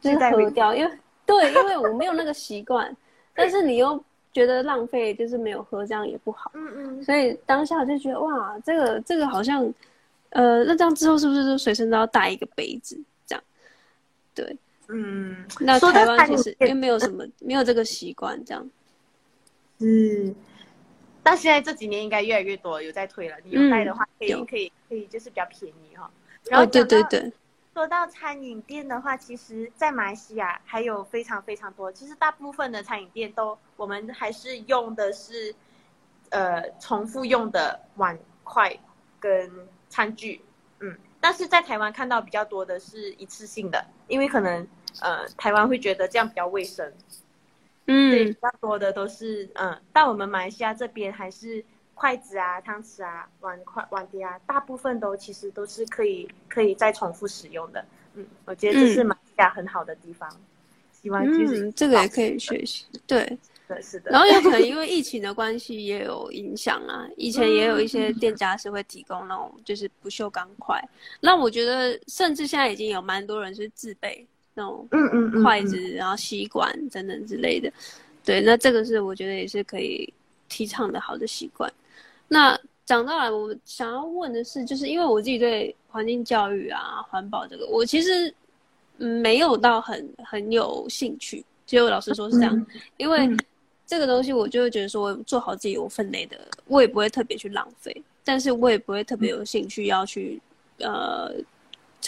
[0.00, 0.92] 就是喝掉，因为
[1.24, 2.94] 对，因为我没有那个习惯，
[3.34, 4.02] 但是你又。
[4.30, 6.52] 觉得浪费，就是没有喝，这样也不好。
[6.54, 7.02] 嗯嗯。
[7.02, 9.64] 所以当下就觉得哇，这个这个好像，
[10.30, 12.96] 呃，那这样之后是不是就随身都要带一个杯子？
[13.26, 13.42] 这样，
[14.34, 14.56] 对，
[14.88, 15.46] 嗯。
[15.60, 18.70] 那台湾其实因为没有什么，没有这个习惯，这样。
[19.78, 20.34] 嗯。
[21.22, 23.36] 但现在这几年应该越来越多有在推了。
[23.44, 26.10] 你有带的话，可以可以可以，就是比较便宜哈。
[26.44, 27.32] 然后对对对。
[27.74, 31.92] 说到餐饮店的话，其实，在马来西亚还有非常非常多。
[31.92, 35.54] 其实大部分的餐饮店都，我们还是用的是，
[36.30, 38.76] 呃，重复用的碗筷
[39.20, 39.48] 跟
[39.88, 40.40] 餐具，
[40.80, 40.96] 嗯。
[41.20, 44.66] 但是在台湾看到比较多的是一次性的，因为可能，
[45.00, 46.92] 呃，台湾会觉得这样比较卫生，
[47.86, 48.10] 嗯。
[48.10, 49.78] 对，比较多的都是，嗯。
[49.92, 57.84] 但我们马来西亚这边还是筷子啊、汤匙啊、碗筷、碗碟啊，大部分都其实都是可以可以再重复使用的。
[58.14, 60.28] 嗯，我觉得这是马来西亚很好的地方。
[60.32, 60.40] 嗯、
[60.92, 62.86] 希望就是、嗯、这个也可以学习。
[63.06, 64.10] 对，对，是的。
[64.10, 67.06] 然后有可能因为疫情的关系也有影响啊。
[67.16, 70.82] 以前也有一些店家是会提供那种就是不锈钢筷，
[71.20, 74.26] 那我觉得甚至现在已经有蛮多人是自备
[74.58, 77.72] 那种嗯嗯筷子，然后吸管等等之类的。
[78.24, 80.12] 对，那这个是我觉得也是可以
[80.48, 81.72] 提倡的好的习惯。
[82.26, 88.34] 那讲到来，我想要问的是，就是因为我自己对环境教育啊、环保这个，我其实
[88.96, 91.44] 没有到很很有兴趣。
[91.64, 92.66] 其实我老实说是这样，
[92.96, 93.30] 因为
[93.86, 100.40] 这个东西我就会觉得说，我做好自己有分内的，我也不会特别去浪费，但是我也不会特别有兴趣要去
[100.78, 101.32] 呃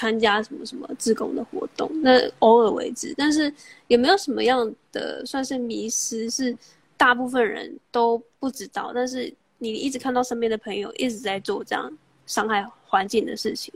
[0.00, 3.12] 参加什么什么自工的活动，那偶尔为之。
[3.18, 3.52] 但是
[3.86, 6.56] 也没有什么样的算是迷失是
[6.96, 11.92] 大部分人都不知道，但是你一直看到身边的朋友一直在做这样
[12.26, 13.74] 伤害环境的事情，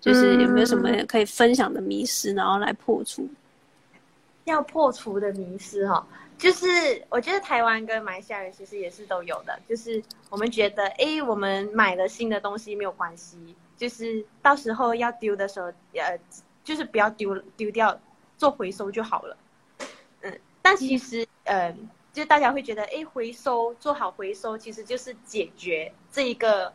[0.00, 3.28] 就是有没有什么可以分享的迷失，然后来破除？
[4.42, 6.04] 要破除的迷失哈，
[6.36, 6.66] 就是
[7.08, 13.36] 我觉得台湾跟马来西亚人其实也是都有的，就是我们觉得，哎，我们买了新的东西没有关系，
[13.82, 16.16] 就是到时候要丢的时候，呃，
[16.62, 17.98] 就是不要丢丢掉，
[18.38, 19.36] 做回收就好了。
[20.20, 21.90] 嗯，但其实，嗯。
[22.12, 26.70] 就大家会觉得，哎，回收做好回收，其实就是解决这一个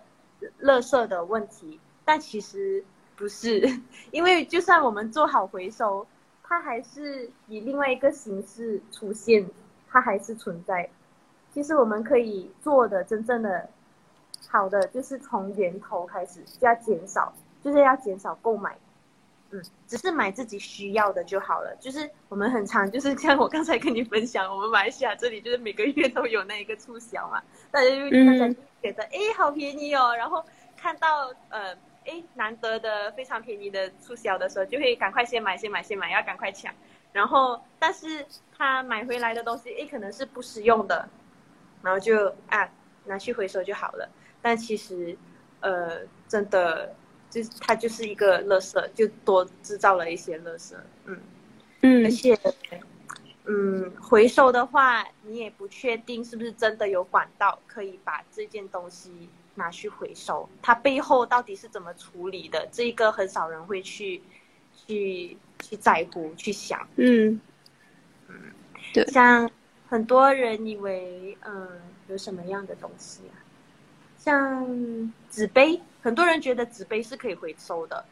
[0.63, 1.79] 垃圾的问题。
[2.03, 2.83] 但其实
[3.15, 3.61] 不是，
[4.09, 6.07] 因为就算我们做好回收，
[6.41, 9.47] 它还是以另外一个形式出现，
[9.87, 10.89] 它还是存在。
[11.53, 13.69] 其实我们可以做的真正的
[14.49, 17.33] 好的，就是从源头开始，就要减少，
[17.63, 18.77] 就是要减少购买。
[19.49, 21.73] 嗯，只是买自己需要的就好了。
[21.79, 30.43] 就是我们很常，就是像我刚才跟你分享，我们马来西亚这里就是每个月都有那一个促销嘛，大家就大家觉得哎、嗯、好便宜哦，然后
[30.75, 31.73] 看到呃
[32.05, 36.73] 哎难得的非常便宜的促销的时候，就会赶快先买先买先买，要赶快抢。
[37.13, 38.25] 然后但是
[38.57, 41.07] 他买回来的东西哎可能是不实用的，
[41.81, 42.69] 然后就啊
[43.05, 44.09] 拿去回收就好了。
[44.41, 45.17] 但其实
[45.61, 46.93] 呃真的。
[47.29, 50.73] 就是它就是一个垃圾，就多制造了一些垃圾，
[51.05, 51.19] 嗯
[51.81, 52.39] 嗯，而且，
[53.43, 64.21] 嗯，回收的话，你也不确定是不是真的有管道可以把这件东西拿去回收，它背后到底是怎么处理的，这一个很少人会去
[64.87, 67.39] 去去在乎去想，嗯
[68.29, 68.35] 嗯，
[68.93, 69.51] 对，像
[69.89, 73.35] 很多人以为，嗯，有什么样的东西啊？
[74.27, 78.03] 像纸杯，很多人觉得纸杯是可以回收的，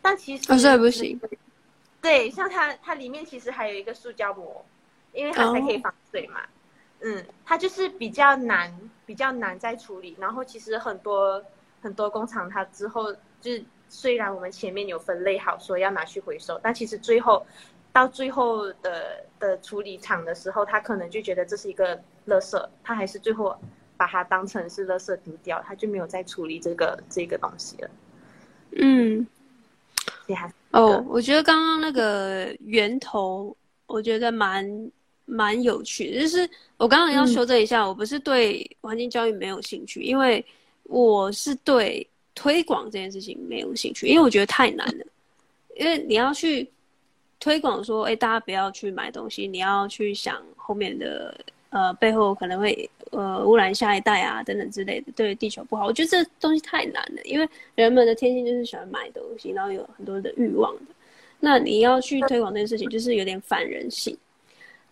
[0.00, 1.20] 但其实不是不行。
[2.00, 4.64] 对，像它，它里面其实还有一个塑胶膜，
[5.12, 6.38] 因为它才可以防水嘛。
[6.42, 6.48] Oh.
[7.00, 8.72] 嗯，它就是比较难，
[9.04, 10.16] 比较难再处理。
[10.20, 11.42] 然后其实很多
[11.82, 17.44] 很多工厂，它之后就是虽然我们前面有分类好说要拿去回收，但其实最后
[17.92, 21.96] 到最后的的处理厂的时候，他可能就觉得这是一个
[22.28, 23.58] 垃圾，他还是最后。
[23.96, 27.90] 把它当成是垃圾丢掉，他就没有再处理这个这个东西了。
[28.72, 29.26] 嗯，
[30.26, 34.90] 厉害哦，我觉得刚刚那个源头，我觉得蛮
[35.24, 36.20] 蛮有趣的。
[36.20, 40.44] 就是我刚刚要修正一下，嗯、我不是对环境教育没有兴趣，因为
[40.84, 45.04] 我是对推广这件事情没有兴趣，因为我觉得太难了。
[45.76, 46.68] 因为你要去
[47.38, 51.38] 推广说，哎，大家不要去买东西，你要去想后面的。
[51.74, 55.86] 呃，背后可能会呃污染下一代啊，等等之类的，对地球不好。
[55.86, 60.82] 我觉得这东西太难了，因为人们的天性就是喜欢买东西，然后有很多的欲望的。
[61.40, 64.16] 那你要去推广这件事情，就是有点反人性。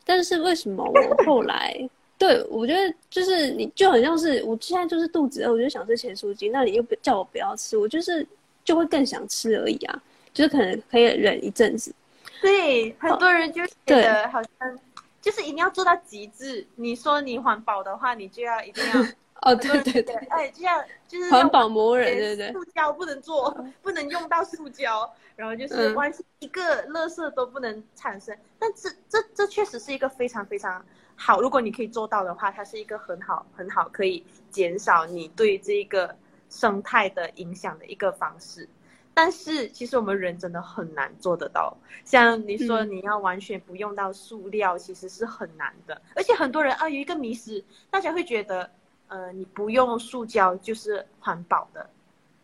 [0.05, 1.77] 但是为什么我后来
[2.19, 8.27] 对我觉得就是你就很像是我现在就是肚子饿，我就想吃咸酥鸡，那你又不叫我不要吃，我就是
[8.65, 10.03] 就会更想吃而已啊，
[10.35, 11.95] 就是可能可以忍一阵子。
[12.43, 14.79] 对，很多人就觉得好像。
[15.21, 16.67] 就是一定要做到极致。
[16.77, 19.01] 你说你环保的话，你就要一定要
[19.43, 23.51] 哦，对对对，哎，就要就是环保魔人，对对，塑胶不能做，
[23.81, 28.35] 不能用到塑胶，然后就是完全一个垃圾都不能产生。
[28.35, 30.85] 嗯、但这这这确实是一个非常非常
[31.17, 36.15] 好，如果你可以做到的话，它是一个很好很好可以减少你对这个
[36.51, 38.69] 生态的影响的一个方式。
[39.13, 45.95] 但是其实我们人真的很难做得到，像你说你要完全不用到塑料，其实是很难的。
[45.95, 48.71] 嗯、而且很多人啊有一个迷失，大家会觉得，
[49.09, 51.89] 呃，你不用塑胶就是环保的，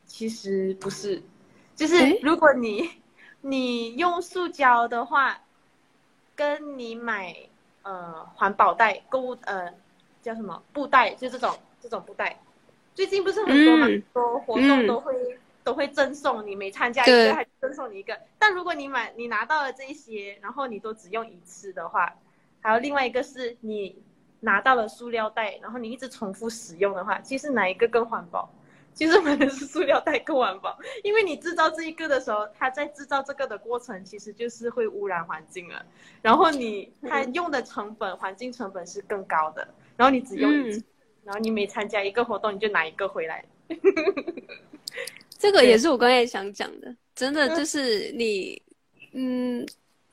[0.06, 1.22] 其实不是。
[1.74, 2.90] 就是如果你、欸、
[3.40, 5.40] 你用塑胶的话，
[6.34, 7.36] 跟你买
[7.82, 9.72] 呃环保袋购物呃
[10.22, 11.56] 叫什么布袋，就这种。
[11.78, 12.36] 这种布袋。
[12.96, 18.16] 最近不是很多，很多、嗯、活动都会、嗯、都会赠送你，每参加一个还赠送你一个。
[18.38, 22.14] 但如果你买你拿到了这一些，然后你都只用一次的话，
[22.60, 24.00] 还有另外一个是你
[24.38, 28.48] 拿到了塑料袋，然后你一直重复使用的话，其实哪一个更环保？
[28.94, 35.84] 其实买的是塑料袋更环保，因为你制造这一个的时候，它在制造这个的过程其实就是会污染环境了。
[36.22, 39.66] 然后你它用的成本，环境成本是更高的。
[39.96, 40.78] 然后你只用一次。
[40.78, 40.84] 嗯
[41.26, 43.44] 然后你每参加一个活动，你就拿一个回来。
[45.38, 48.60] 这个也是我刚才想讲的，真的就是你，
[49.12, 49.66] 嗯，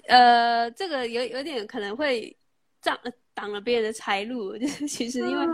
[0.08, 2.36] 呃，这个有有点可能会
[2.84, 2.98] 挡
[3.34, 4.56] 挡了别人的财路。
[4.60, 5.46] 就是其实因为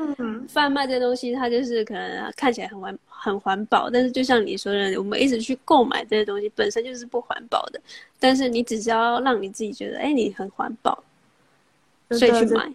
[0.47, 7.79] 贩卖这东西，它就是可能看起来很环很环保，但是就像你说的，我们一直去购买这些东西，本身就是不环保的。
[8.19, 11.03] 但是你只是要让你自己觉得，哎，你很环保，
[12.09, 12.69] 所以去买。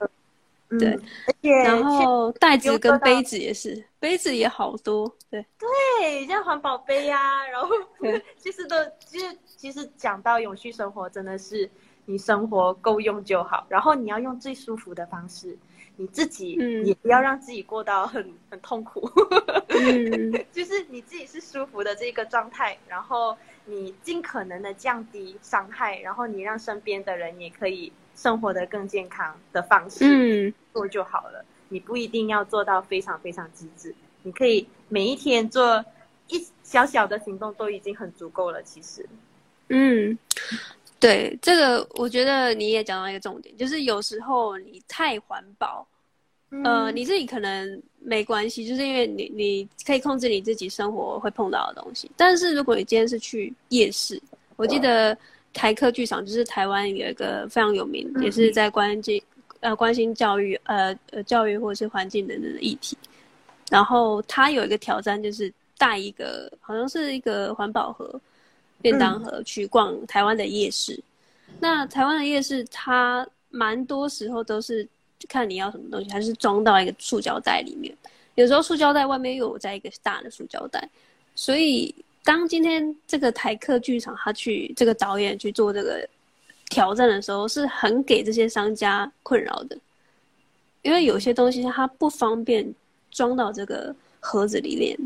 [0.78, 0.88] 对，
[1.26, 7.68] 而且然后袋子跟杯子也是，杯子也好多，对对，像环保杯呀、啊，然后
[8.36, 11.70] 其实都其实其实讲到永续生活，真的是
[12.06, 15.56] 你生活够用就好，然后你要用最舒服的方式，
[15.96, 16.52] 你自己
[16.84, 19.08] 也不要让自己过到很很痛苦，
[19.68, 23.36] 嗯、 就是你自己是舒服的这个状态，然后
[23.66, 27.92] 你尽可能的降低伤害，然后你让身边的人也可以。
[28.16, 35.84] 生活的更健康的方式做就好了，嗯，你不一定要做到非常非常极致，你可以每一天做
[36.28, 38.62] 一小小的行动都已经很足够了。
[38.62, 39.04] 其实，
[39.68, 40.16] 嗯，
[41.00, 45.86] 对，这个我觉得你也讲到一个重点，就是有时候你太环保，
[46.50, 52.10] 嗯，呃，你自己可能没关系，就是因为你你可以控制你自己生活会碰到的东西。
[52.16, 54.20] 但是如果你今天是去夜市，
[54.56, 55.16] 我记得。
[55.54, 59.22] 台科剧场就是台湾有一个非常有名，嗯、也是在关心
[59.60, 62.98] 呃关心教育呃呃教育或者是环境等等的议题。
[63.70, 68.20] 然后他有一个挑战，就是带一个好像是一个环保盒、
[68.82, 70.92] 便当盒去逛台湾的夜市。
[71.48, 74.86] 嗯、那台湾的夜市，它蛮多时候都是
[75.28, 77.96] 看你要什么东西，还是装到一个塑胶袋里面。
[78.34, 80.88] 有时候塑胶袋外面又有在一个大的塑胶袋，
[81.36, 81.94] 所以。
[82.24, 86.08] 当今天这个台客剧场他去这个导演去做这个
[86.70, 89.78] 挑战的时候，是很给这些商家困扰的，
[90.80, 92.74] 因为有些东西他不方便
[93.10, 94.98] 装到这个盒子里面，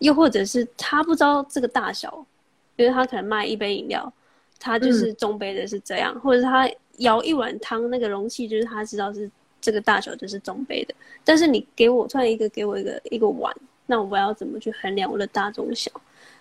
[0.00, 2.26] 又或者是他不知道这个大小，
[2.74, 4.12] 因为他可能卖一杯饮料，
[4.58, 9.30] 他就是中杯的是这样，嗯、或者是他舀一碗汤那个容器就是他知道是
[9.60, 10.94] 这个大小就是中杯的，
[11.24, 13.54] 但是你给我突然一个给我一个一个碗，
[13.86, 15.88] 那我要怎么去衡量我的大中小？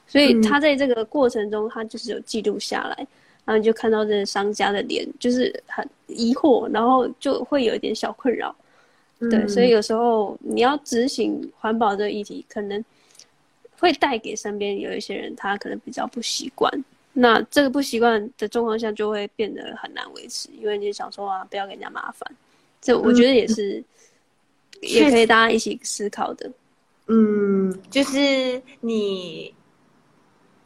[0.08, 3.08] 所以他在这个过程中，他就是有记录下来，嗯，
[3.43, 8.55] 然后你就看到这个商家的脸，就是很疑惑，然后就会有一点小困扰。
[9.20, 12.82] 嗯，对，所以有时候你要执行环保这个议题，可能
[13.80, 16.72] 会带给身边有一些人，他可能比较不习惯。
[17.12, 22.32] 那这个不习惯的状况下，就会变得很难维持，因为你想说啊，不要给人家麻烦。
[22.80, 23.84] 这我觉得也是，
[24.82, 26.49] 嗯，也可以大家一起思考的。
[27.08, 29.53] 嗯，就是你。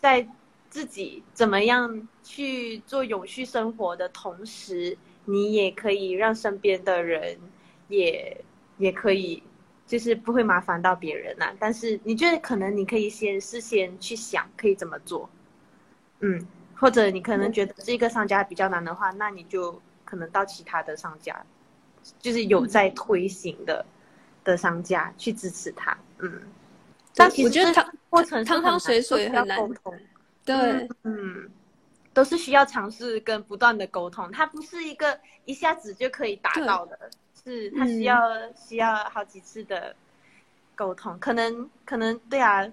[0.01, 0.27] 在
[0.69, 7.37] 自己怎么样去做永续生活的同时，你也可以让身边的人
[7.87, 8.43] 也
[8.77, 9.43] 也可以，
[9.85, 15.29] 就是不会麻烦到别人呐、但是你觉得可能你可以先事先去想可以怎么做，
[16.21, 21.45] 嗯，或者你可能觉得这个商家比较难的话，那你就可能到其他的商家，
[22.19, 23.85] 就是有在推行的
[24.43, 26.41] 的商家去支持他，嗯。
[27.21, 29.97] 但我觉得汤过程汤汤水水很难沟通，
[30.43, 31.49] 对，嗯，
[32.13, 36.97] 都是需要尝试跟不断的沟通，它不是一个一下子就可以达到的，
[37.43, 39.95] 是它需要、嗯、需要好几次的
[40.75, 42.67] 沟通，可能可能对啊，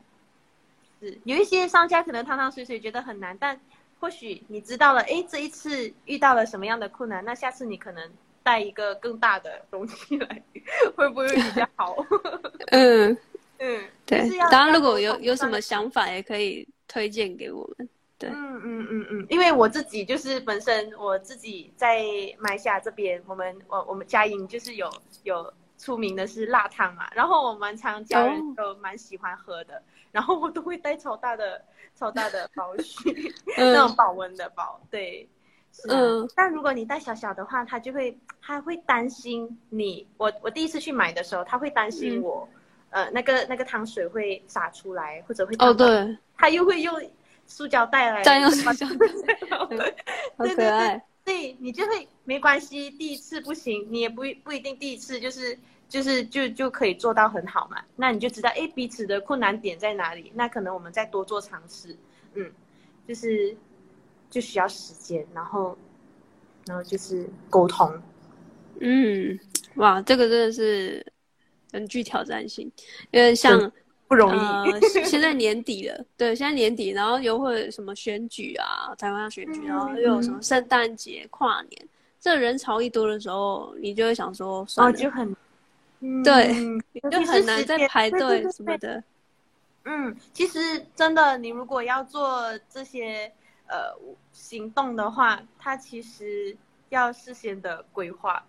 [1.00, 3.60] 是有一些商家可能汤汤水水觉得很难，但
[4.00, 8.10] 或许你知道了，哎，这一次遇到了什么样的困难，那下次你可能
[8.42, 10.42] 带一个更大的东西来，
[10.96, 11.94] 会不会比较好？
[12.72, 13.16] 嗯。
[13.58, 17.88] 嗯，对，当然如果有有什么想法，也可以推荐给我们。
[18.18, 22.02] 对，嗯嗯嗯嗯，因为我自己就是本身我自己在
[22.38, 24.90] 马来西亚这边，我们我我们佳音就是有
[25.22, 35.28] 有出名的是辣汤嘛，然后我们常家人都蛮喜欢喝的，哦、然后我都会带超大的超大的包去， 嗯、那种保温的包，对，
[35.72, 36.28] 是啊、嗯。
[36.34, 40.04] 但如果你带小小的话，他就会他会担心你。
[40.16, 42.48] 我我第一次去买的时候，他会担心我。
[42.52, 42.57] 嗯
[42.90, 46.94] 呃，那个那个汤水会洒出来，或者会哦，对，他又会用
[47.46, 48.96] 塑胶袋来再用塑胶袋，
[50.38, 52.90] 对对对对，对，你就会没关系。
[52.90, 55.58] 第一次不行，你也不不一定第一次就是
[55.88, 57.82] 就是就就可以做到很好嘛。
[57.96, 60.32] 那你就知道，哎，彼此的困难点在哪里？
[60.34, 61.96] 那可能我们再多做尝试，
[62.34, 62.50] 嗯，
[63.06, 63.54] 就是
[64.30, 65.76] 就需要时间，然后
[66.66, 68.00] 然后就是沟通。
[68.80, 69.38] 嗯，
[69.74, 71.04] 哇，这个真的是
[71.72, 72.70] 很具挑战性，
[73.10, 73.70] 因为像
[74.06, 74.38] 不容易。
[74.72, 81.88] 呃、现在年底了，对，现在年底，然后又会什么选举啊，台湾要选举，然后又有什么圣诞节、跨年，嗯、
[82.20, 85.36] 这人潮一多的时候，你就会想说，算了，哦、就很，
[86.00, 86.52] 嗯、对，
[86.92, 89.02] 你就很难再排队什么的。
[89.84, 90.58] 嗯，其实
[90.94, 93.32] 真的，你如果要做这些
[93.66, 93.94] 呃
[94.32, 96.54] 行动的话，它其实
[96.90, 98.44] 要事先的规划。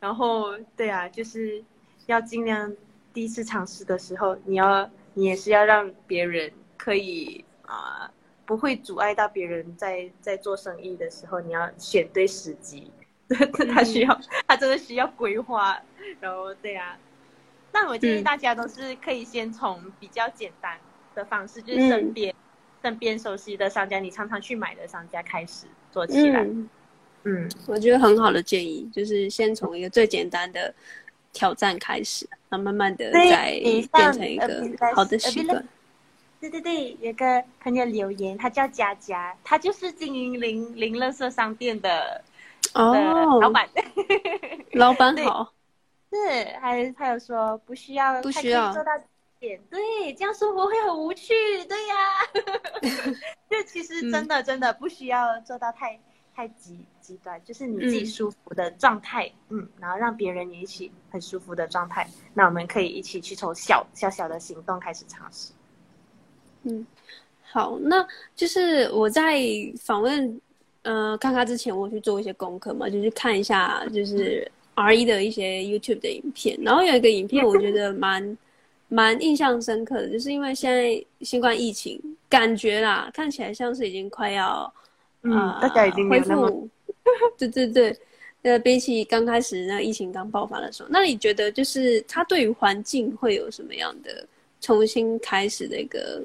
[0.00, 1.64] 然后，对啊，就是
[2.06, 2.74] 要尽量
[3.12, 8.10] 第一次尝试的时候，你要你也是要让别人可以啊、呃，
[8.44, 12.90] 不会阻碍到别人在在做生意的时候，你要选对时机。
[13.72, 15.80] 他需要，他真的需要规划。
[16.20, 16.98] 然后，对啊，
[17.72, 20.78] 那我建议大家都是可以先从比较简单
[21.14, 22.34] 的方式，嗯、就是身边
[22.82, 26.42] 身边熟悉的商家，你常常去买的商家开始做起来。
[26.42, 26.68] 嗯
[27.24, 30.74] 嗯，我觉得很好的建议就是先从一个最简单的
[31.32, 34.62] 挑战开始，然后慢慢的再变成一个
[34.94, 35.64] 好的习惯。
[36.40, 42.22] 对对对，有个朋友留言，他叫佳佳，他就是经营零零乐色商店的
[42.74, 43.68] 哦老板。
[44.72, 45.52] 老板好。
[46.10, 48.90] 是，还他有说不需要不需要做到
[49.38, 51.32] 点，对，这样生活会很无趣。
[51.64, 52.16] 对呀、啊，
[53.48, 55.98] 这其实真的、嗯、真的不需要做到太。
[56.34, 65.52] 太极极端，就是你自己舒服的状态，嗯，嗯，然后让别人也一起很舒服的状态，那我们可以一起去从小小小的行动开始尝试。
[66.62, 66.86] 嗯，
[67.42, 69.42] 好，那就是我在
[69.80, 70.40] 访问
[70.82, 78.38] 呃卡卡之前，我去做一些功课嘛，就是看一下就是 R 一的一些 YouTube 的影片，然后有一个影片我觉得蛮
[78.88, 84.72] 蛮印象深刻的，就是因为现在新冠疫情，感觉啦看起来像是已经快要。
[85.24, 86.68] 嗯，大家已经恢复。
[87.36, 87.96] 对 对对，
[88.42, 94.26] 呃，比起刚开始那疫情刚爆发的时候，那你觉得就是它对于环境会有什么样的
[94.60, 96.22] 重新开始的一个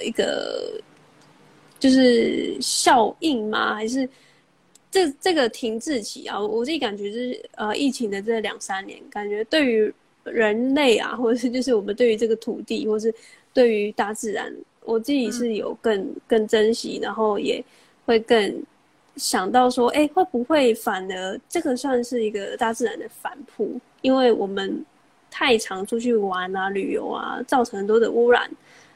[0.00, 0.80] 一个
[1.78, 3.74] 就是效应吗？
[3.74, 4.08] 还是
[4.90, 6.40] 这这个停滞期啊？
[6.40, 9.92] 我自己感觉就是呃，疫情的这两三年，感觉对于
[10.24, 13.14] 人类啊，或者是就是我们对于这个土地，或是
[13.52, 14.52] 对于大自然，
[14.84, 17.64] 我自己是有更、嗯、更珍惜，然后也。
[18.06, 18.62] 会更
[19.16, 23.80] 想到说，哎，会不会反而这个算是一个大自然的反扑？
[24.02, 24.84] 因为我们
[25.30, 28.50] 太常出去玩啊、旅游啊，造成很多的污染。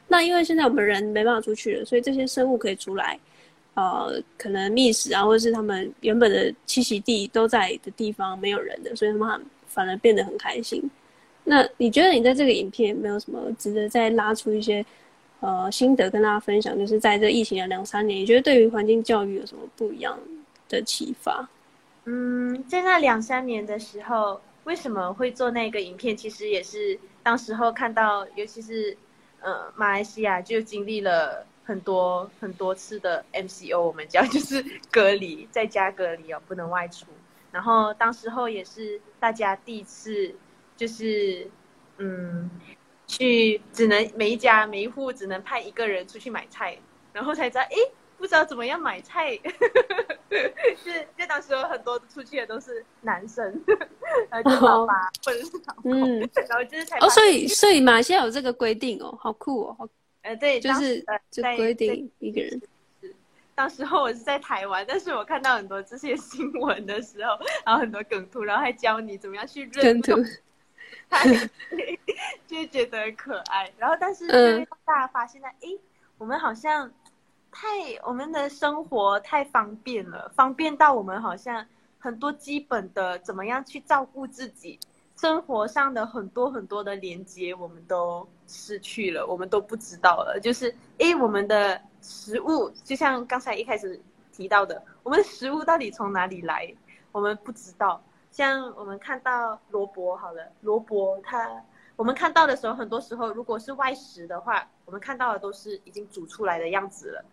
[0.07, 3.19] 那因为现在我们人没办法出去了，所以这些生物可以出来，
[3.73, 10.83] 呃，可能觅食啊，或者是他们原本的栖息地都在的地方没有人的，所以他们反而变得很开心。
[11.43, 14.85] 那你觉得你在这个影片没有什么值得再拉出一些？
[15.41, 20.15] 呃，心得跟大家分享，就是在这疫情的两三年，你觉得对于环境教育有什么不一样
[20.69, 21.49] 的启发？
[22.05, 26.15] 嗯，在那两三年的时候，为什么会做那个影片？
[26.15, 28.95] 其实也是当时候看到，尤其是
[29.39, 37.07] 呃马来西亚就经历了很多很多次的 MCO，我们叫 就是隔离，在家隔离哦，不能外出。
[37.51, 40.35] 然后当时候也是大家第一次，
[40.77, 41.49] 就是
[41.97, 42.47] 嗯。
[43.11, 46.77] 去只能每一家每一户只能派一个人出去买菜，
[47.11, 47.75] 然后才知道，哎，
[48.17, 49.37] 不知道怎么样买菜。
[50.31, 53.43] 就就当时有很多出去的都是男生，
[54.31, 59.87] 然后就爸爸或者是老公，嗯，然后就是才哦，所以所以马来西亚有这个规定哦，好酷哦，好，
[60.21, 62.61] 呃，对，就是就规定一个人。
[63.53, 70.25] 当时候我是在台湾，但是我看到很多这些新闻的时候，然后很多梗图，然后还教你怎么样去认梗
[71.19, 71.29] 图。
[72.47, 75.79] 就觉得很可爱，然后但是就大家发现呢，哎、嗯，
[76.17, 76.91] 我们好像
[77.49, 77.67] 太
[78.03, 81.65] 我们的生活太方便了，方便到我们好像
[81.97, 84.77] 很多基本的怎么样去照顾自己，
[85.15, 90.37] 生活上的很多很多的连接我们都失去了，我们都不知道了。
[90.41, 93.99] 就是哎，我们的食物就像刚才一开始
[94.33, 96.71] 提到的，我们的食物到底从哪里来，
[97.13, 98.03] 我们不知道。
[98.31, 101.61] 像我们看到萝卜，好了，萝卜它，
[101.95, 107.25] 我们看到的时候，很多时候如果是外食的话，我们看到的都是已经煮出来的样子了。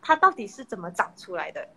[0.00, 1.68] 它到底是怎么长出来的？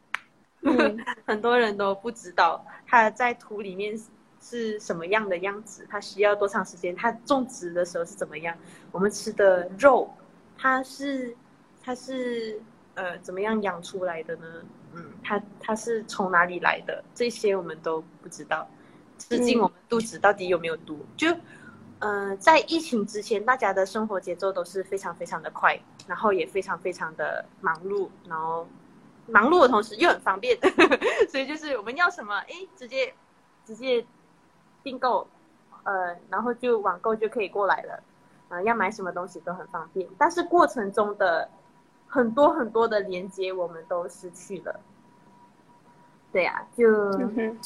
[0.61, 0.97] 嗯、
[1.28, 3.99] 很多人都不知道它在土里面
[4.39, 8.55] 是什么样的样子，它需要多长时间，它种植的时候是怎么样。
[8.91, 10.09] 我们吃的肉，
[10.57, 11.36] 它是
[11.84, 12.61] 它是
[12.96, 14.46] 呃怎么样养出来的呢？
[14.94, 17.04] 嗯，它它是从哪里来的？
[17.16, 18.68] 这些我们都不知道。
[19.18, 21.06] 吃进我们肚子到底有没有毒？
[21.16, 21.28] 就，
[22.00, 28.68] 呃，在疫情之前，大家的生活节奏都是非常非常的快，然后也非常非常的忙碌，然后
[29.28, 30.58] 忙碌的同时又很方便，
[31.30, 33.14] 所以就是我们要什么，哎，直接
[33.64, 34.04] 直接
[34.82, 35.28] 订购，
[35.84, 37.94] 呃，然后就网购就可以过来了，
[38.50, 41.48] 啊、呃，要买什么东西都很方便，但是过程中的
[42.12, 44.80] 很多很多的连接我们都失去了，
[46.32, 46.86] 对呀、啊，就。
[46.88, 47.57] 嗯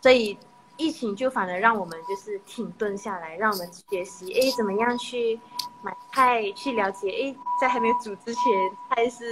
[0.00, 0.38] 所以
[0.76, 5.40] 疫情就反而让我们就是停顿下来，让我们学习，哎，怎么样去
[5.80, 8.42] 买菜，去了解，哎，在还没有煮之前，
[8.90, 9.24] 菜是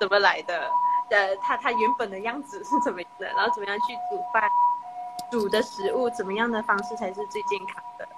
[0.00, 0.68] 怎么来的？
[1.10, 3.26] 呃，它它原本的样子是怎么样的？
[3.28, 4.50] 然后怎么样去煮饭，
[5.30, 8.08] 煮的食物怎么样的方式才是最健康的？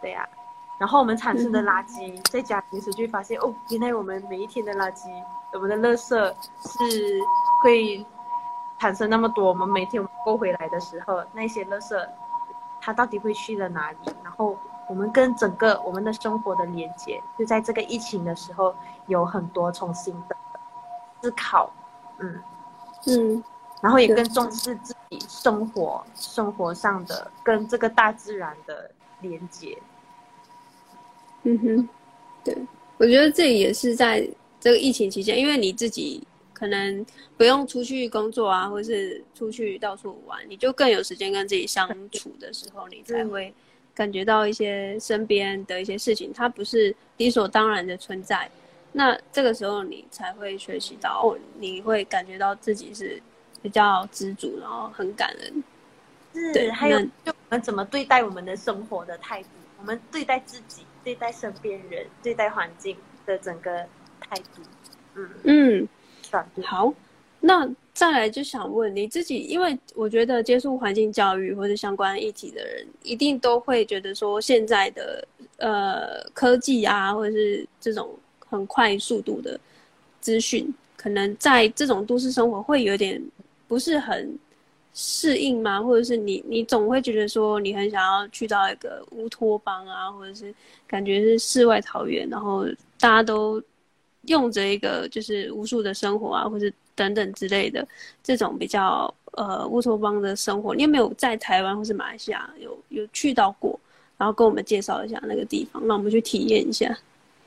[0.00, 0.41] 对呀、啊。
[0.82, 5.06] 然后我们产生的垃圾，嗯、在家平时就会发现，哦，原来我们每一天的垃圾，
[5.52, 6.34] 我们的垃圾
[6.66, 7.20] 是
[7.62, 8.04] 会。
[8.80, 12.08] 产生那么多，我们每天购回来的时候，那些垃圾，
[12.80, 13.98] 它到底会去了哪里？
[14.24, 14.58] 然后
[14.88, 18.74] 我们跟整个我们的生活的连接，就在这个疫情的时候，
[19.06, 20.34] 有很多重新的
[21.20, 21.70] 思考，
[22.18, 22.42] 嗯
[23.06, 23.44] 嗯，
[23.80, 29.80] 然后也更重视自己生活生活上的跟这个大自然的连接。
[31.44, 31.88] 嗯哼，
[32.44, 32.56] 对，
[32.98, 34.28] 我觉得这也是在
[34.60, 36.22] 这个疫情期间，因为你自己。
[36.54, 37.04] 可能
[37.36, 43.52] 不用出去工作啊，或是出去到处玩，你就更有时间跟自己相处的时候，你才会
[43.92, 48.48] 感觉到一些身边的一些事情，它不是理所当然的存在。
[48.92, 53.20] 那这个时候你才会学习到，哦，你会感觉到自己是
[53.60, 55.64] 比较知足，然后很感恩。
[56.32, 59.48] 是，对，还有就我们怎么对待我们的生活的态度，
[59.80, 62.96] 我们对待自己、对待身边人、对待环境
[63.26, 63.86] 的整个
[64.20, 64.62] 态度。
[65.14, 65.88] 嗯嗯。
[66.62, 66.90] 好，
[67.40, 75.28] 那再来就想问你自己，因为我觉得接触环境教育或者相关议题的人，一定都会觉得说，现在的
[75.58, 79.60] 呃科技啊，或者是这种很快速度的
[80.22, 83.22] 资讯，可能在这种都市生活会有点
[83.68, 84.34] 不是很
[84.94, 85.82] 适应吗？
[85.82, 90.54] 或者是你你总会觉得说，你很想要去到一个乌托邦啊，或者是
[90.86, 92.64] 感觉是世外桃源，然后
[92.98, 93.62] 大家都。
[94.26, 97.84] 用着一个就是无数的生活啊，或者等等之类的
[98.22, 103.76] 这种比较呃乌托邦的生活，你有没有在台湾或是马来西亚有有去到过？
[104.16, 106.96] 然后跟我们介绍一下那个地方，让我们去体验一下。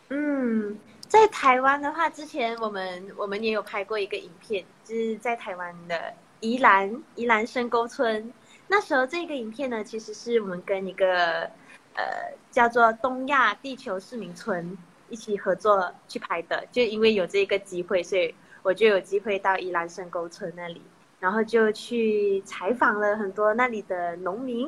[0.09, 0.77] 嗯，
[1.07, 8.31] 在台湾的话，之前我们我们也有拍过一个影片，就是在台湾的宜兰宜兰深沟村。
[8.67, 11.49] 那时候这个影片呢，其实是我们跟一个
[11.93, 14.77] 呃叫做东亚地球市民村。
[15.07, 18.33] 一起合作去拍的，就因为有这个机会，所以
[18.63, 20.81] 我就有机会到宜兰深沟村那里，
[21.19, 24.67] 然后就去采访了很多那里的农民，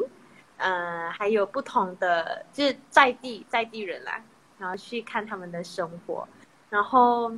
[0.57, 4.23] 呃，还有不同的就是在地在地人啦，
[4.59, 6.25] 然后去看他们的生活，
[6.69, 7.31] 然后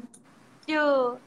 [0.65, 1.17] 就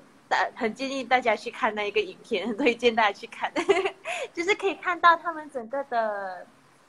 [0.55, 3.53] 很建议大家去看那一个影片，很推荐大家去看，
[4.33, 6.47] 就是可以看到他们整个的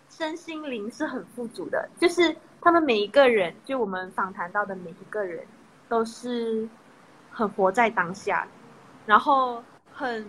[0.10, 2.36] 身心灵是很富足的，就是。
[2.66, 5.46] 他们每一个人，就我们访谈到的每一个人，
[5.90, 6.66] 都是
[7.30, 8.48] 很活在当下，
[9.06, 10.26] 然后很，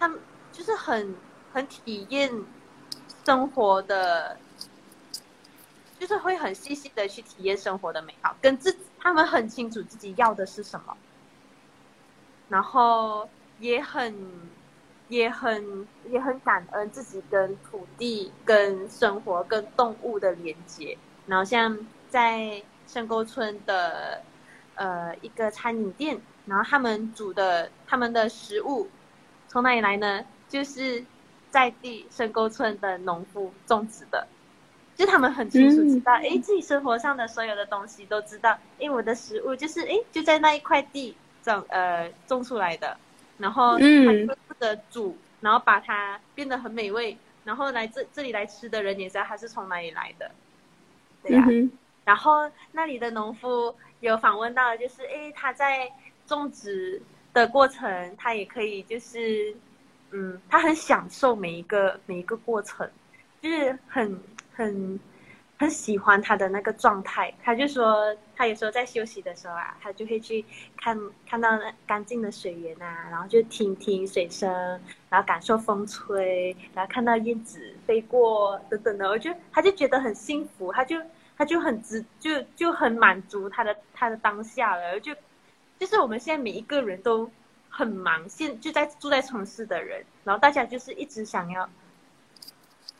[0.00, 0.18] 他们
[0.50, 1.14] 就是很
[1.52, 2.28] 很体验
[3.24, 4.36] 生活的，
[6.00, 10.96] 就是会很细细的去体验生活的美好，跟自己他们很清楚自己要的是什么，
[12.48, 13.28] 然后
[13.60, 14.14] 也很
[15.08, 20.96] 也很也很感恩自己跟土地、跟生活、跟动物的连接。
[21.26, 21.78] 然后像
[22.08, 24.22] 在深沟村的
[24.74, 28.88] 呃一个餐饮店，然后他们煮的他们的食物
[29.46, 30.24] 从哪里来呢？
[30.48, 31.04] 就是
[31.50, 34.26] 在地深沟村的农夫种植的，
[34.96, 42.96] 就他们很清楚知道，哎、嗯，自己生活上的所有的东西都知道，哎，我的食物就是哎就在那一块地种呃种出来的，
[43.38, 50.30] 然后他就负责煮，然后把它变得很美味，然后来这这里来吃的人也知道它是从哪里来的。
[51.22, 51.70] 对呀、啊，嗯、
[52.04, 55.90] 然后那里的农夫有访问到，就是诶，他在
[56.26, 57.00] 种植
[57.32, 59.54] 的过程，他也可以就是，
[60.10, 62.88] 嗯，他很享受每一个每一个过程，
[63.40, 64.20] 就是很
[64.54, 64.98] 很
[65.58, 67.32] 很喜欢他的那个状态。
[67.42, 70.44] 他就说，他有时候在休息的时候啊，他就会去
[70.76, 74.50] 看看到那干净的水源啊，然后就听听水声，
[75.08, 80.96] 然后感受风吹，然后看到燕子飞过等等的，我就他就觉得很幸福，他就。
[81.40, 85.14] 他就很直，就就很满足他的他的当下了，就
[85.78, 87.30] 就是我们现在每一个人都
[87.68, 91.70] 很忙，现就在住在城市的人，然后大家就是一直想要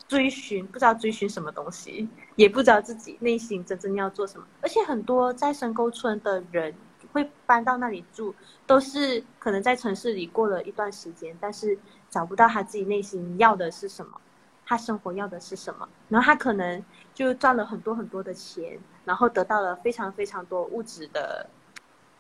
[0.09, 4.47] 追寻，不知道追寻什么东西，也不知道自己内心真正要做什么。
[4.63, 6.75] 而且很多在深沟村的人
[7.13, 8.35] 会搬到那里住，
[8.67, 11.79] 都是可能在城市里过了一段时间，但是
[12.09, 14.19] 找不到他自己内心要的是什么，
[14.65, 15.87] 他生活要的是什么。
[16.09, 16.83] 然后他可能
[17.13, 21.49] 就赚了很多很多的钱，然后得到了非常非常多物质的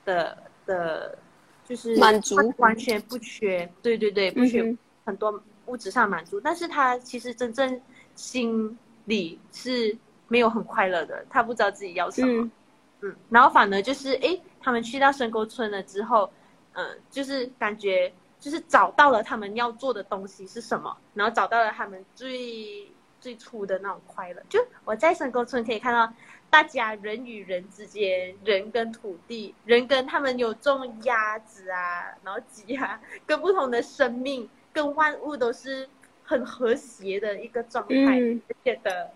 [0.04, 0.36] 的
[0.66, 1.18] 的，
[1.66, 3.70] 就是满足，完全不缺。
[3.82, 4.76] 对对对，不缺
[5.06, 5.42] 很多。
[5.68, 7.80] 物质上满足，但是他其实真正
[8.14, 9.96] 心里是
[10.26, 12.50] 没有很快乐的，他不知道自己要什么，嗯，
[13.02, 16.30] 嗯，然后反而就是，哎，他们去到深沟村了之后，
[16.72, 22.90] 嗯，就是感觉就是找到了他们要做的东西是什么，然后找到了他们最
[23.20, 24.42] 最初的那种快乐。
[24.48, 26.12] 就我在深沟村可以看到，
[26.50, 34.48] 大家人与人之间，人跟土地，人跟他们有种鸭子啊，然后鸡啊，跟不同的生命。
[34.78, 35.88] 跟万物都是
[36.22, 38.20] 很和谐的一个状态，
[38.64, 39.10] 觉得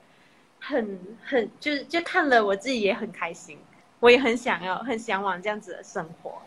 [0.59, 3.57] 很很就是就看了我自己也很开心，
[4.01, 6.43] 我也很想要很向往这样子的生活。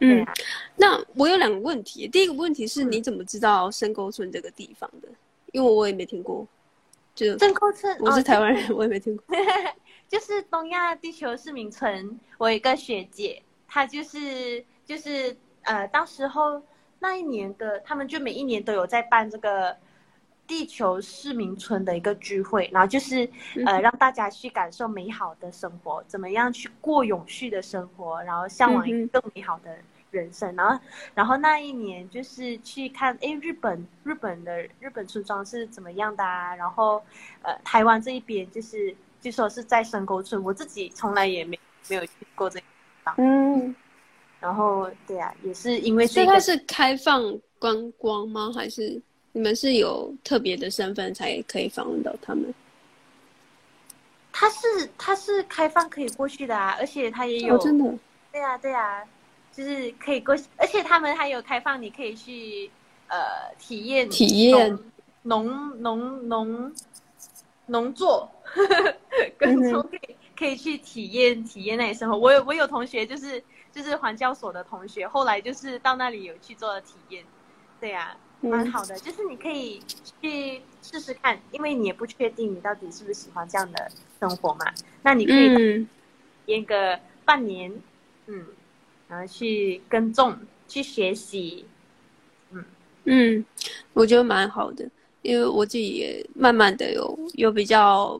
[0.00, 0.34] 嗯，啊、
[0.74, 5.06] 那我有两个问题，第一个问题是你怎么知道深沟村这个地方的？
[5.52, 6.44] 因为我也没听过。
[7.14, 9.36] 就深沟村，我是台湾人，哦、我也没听过。
[10.08, 16.60] 就是东亚地球市民村，我有一个学姐，她就是就是呃，到时候。
[17.06, 19.76] 那一年的他们就每一年都有在办这个
[20.44, 23.28] 地球市民村的一个聚会，然后就是
[23.64, 29.78] 呃让大家去感受美好的生活，怎么样去过永续的生活，然后向往一个更美好的
[30.10, 30.52] 人生。
[30.56, 30.80] 然后
[31.14, 36.56] 然后那一年就是去看哎日本日本的日本村庄是怎么样的啊？
[36.56, 37.00] 然后
[37.42, 41.56] 呃台湾这一边就是据说是在深沟村，我自己从来也没
[41.88, 42.66] 没有去过这个地
[43.04, 43.14] 方。
[43.18, 43.72] 嗯。
[44.38, 47.22] 然后，对呀、啊，也是因为这个，是开放
[47.58, 48.52] 观光吗？
[48.54, 49.00] 还是
[49.32, 52.54] 你们是有特别的身份才可以访问到他们？
[54.30, 54.66] 他是
[54.98, 57.98] 他是开放可以过去的啊，而且他也有、哦、真的，
[58.30, 59.04] 对呀、啊、对呀、啊，
[59.50, 62.70] 就是可以过去，而且他们还有开放，你可以去
[63.08, 63.16] 呃
[63.58, 64.78] 体验体验
[65.22, 65.46] 农
[65.80, 66.72] 农农
[67.64, 68.30] 农作，
[69.38, 72.18] 耕种可以可以去体验体验那里生活。
[72.18, 73.42] 我有我有同学就是。
[73.76, 77.22] 就是环教所的同学，后来就是到那里有去做了体验，
[77.78, 79.00] 对呀、啊，蛮好的、嗯。
[79.00, 79.82] 就是你可以
[80.22, 83.86] 去试试看，因为你也不确定你到底是不是喜欢这样的
[84.18, 84.72] 生活嘛。
[85.02, 85.86] 那你可以
[86.46, 87.70] 延个半年，
[88.28, 88.46] 嗯，
[89.08, 90.34] 然后去耕种，
[90.66, 91.66] 去学习，
[92.52, 92.64] 嗯
[93.04, 93.44] 嗯，
[93.92, 94.88] 我觉得蛮好的，
[95.20, 98.18] 因为我自己也慢慢的有有比较，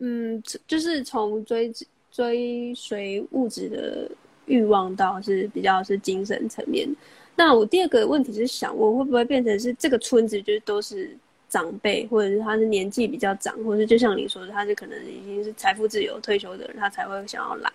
[0.00, 1.72] 嗯，就是从追
[2.10, 4.10] 追随物质的。
[4.48, 6.88] 欲望到是比较是精神层面。
[7.36, 11.16] 那我第二个问题是想问，会不会变成是这个村子就是都是
[11.48, 17.70] 长辈，或者是他是年纪比较长，或者是就像你说的，他是可能已经是财富自由退休的人，他才会想要来。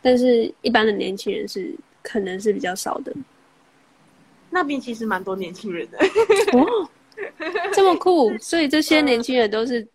[0.00, 3.12] 但是一般的年轻人是可能是比较少的。
[4.50, 5.98] 那边其实蛮多年轻人的
[6.52, 6.88] 哦，
[7.72, 8.36] 这么酷！
[8.38, 9.86] 所以这些年轻人都是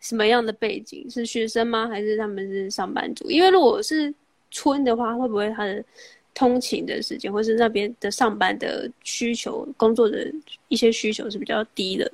[0.00, 1.06] 什么样的背景？
[1.10, 1.88] 是学生吗？
[1.88, 3.30] 还是他们是上班族？
[3.30, 4.12] 因为如果是
[4.56, 5.84] 村的话，会不会他的
[6.32, 10.32] 通勤的时间，或是那边的上班的需求、工作的
[10.68, 12.10] 一些需求是比较低的？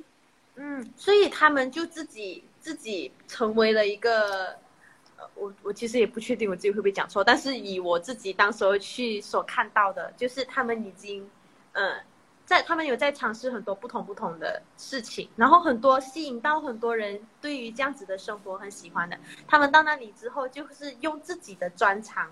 [0.55, 4.47] 嗯，所以他们就自己自己成为了一个，
[5.17, 11.25] 呃，我我其实也不确定我自己会不会讲错，但是以我自己当时候去所看到的，就是他们已经，
[11.71, 11.95] 嗯。
[12.45, 19.17] 在他们有在尝试很多不同不同的事情，然后很多吸引到很多人对于这样子的生活很喜欢的。
[19.47, 22.29] 他们到那里之后，就是用自己的专长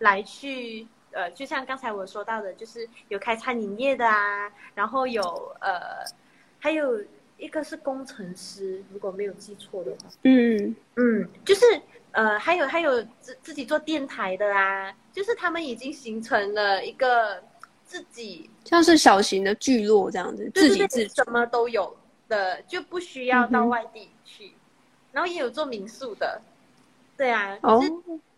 [0.00, 5.22] 来去，呃，就像刚才我说到的，就是有开餐饮业的啊，然后有
[5.60, 6.04] 呃，
[6.60, 7.02] 还有
[7.38, 11.64] 一个是工程师，如果没有记错的话，嗯嗯，就是
[12.12, 17.42] 呃，还有还有自自己做电台的啊，就是他们已经形成了一个。
[17.86, 21.96] 自己像是小型的聚落这样子，自己什么都有
[22.28, 24.46] 的，就不需要到外地去。
[24.46, 24.60] 嗯、
[25.12, 26.40] 然后也有做民宿的，
[27.16, 27.80] 对啊，哦，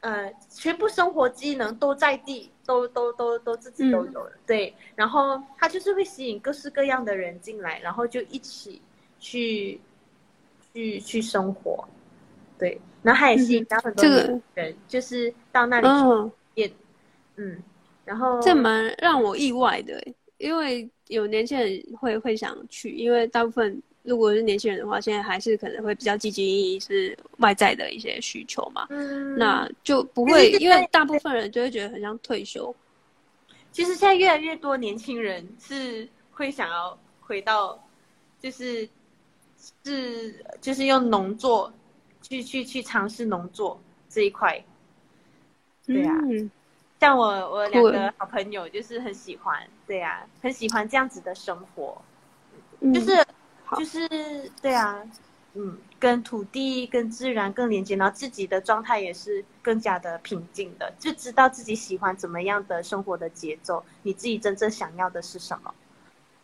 [0.00, 4.74] 呃，全部生活机能都在地，都都都都自己都有了，嗯，对。
[4.94, 8.82] 然后他就是会吸引各式各样的人进来，然后就一起
[9.18, 9.80] 去
[10.74, 11.88] 去去生活，
[12.58, 12.78] 对。
[13.02, 16.66] 然后他也吸引到很多人，嗯，就是到那里去也，
[17.36, 17.52] 嗯。
[17.52, 17.62] 嗯
[18.06, 20.02] 然后这蛮让我意外的，
[20.38, 32.74] 因为有年轻人会会想去，因为大部分如果是年轻人的话，现在还是可能会比较积极，是外在的一些需求嘛，嗯，那就不会，因为大部分人就会觉得很像退休。
[33.72, 37.78] 其实现在越来越多年轻人是会想要回到，
[38.40, 38.88] 就是
[39.84, 41.72] 是就是用农作
[42.22, 43.78] 去去去尝试农作
[44.08, 44.64] 这一块。
[45.84, 46.50] 对呀、啊，嗯、
[47.06, 51.96] 像我我两个好朋友就是很喜欢，对呀、啊，很喜欢这样子的生活，
[52.80, 53.24] 嗯、就是
[53.78, 55.00] 就是对啊，
[55.54, 65.72] 嗯，跟土地、跟自然更连接，然后自己的状态也是更加的平静的，就知道自己喜欢怎么样的生活的节奏，你自己真正想要的是什么，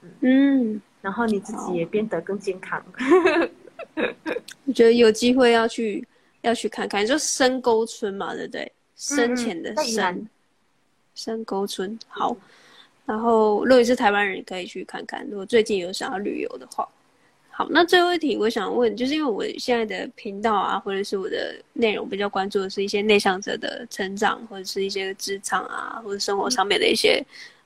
[0.02, 0.82] 嗯，嗯。
[1.00, 2.80] 然后你自己也变得更健康。
[4.64, 6.06] 我觉得有机会要去
[6.42, 8.72] 要去看看，就深沟村嘛，对不对？
[8.94, 10.28] 深浅的深，
[11.14, 12.36] 深沟村好。
[13.04, 15.26] 然后，如果你是台湾人，可以去看看。
[15.28, 16.88] 如果最近有想要旅游的话，
[17.50, 17.66] 好。
[17.68, 27.22] 那最后一题，我想问，就是因为我现在的频道啊，或者是我的内容比较关注的是一些内向者的成长，或者是一些职场啊，或者生活上面的一些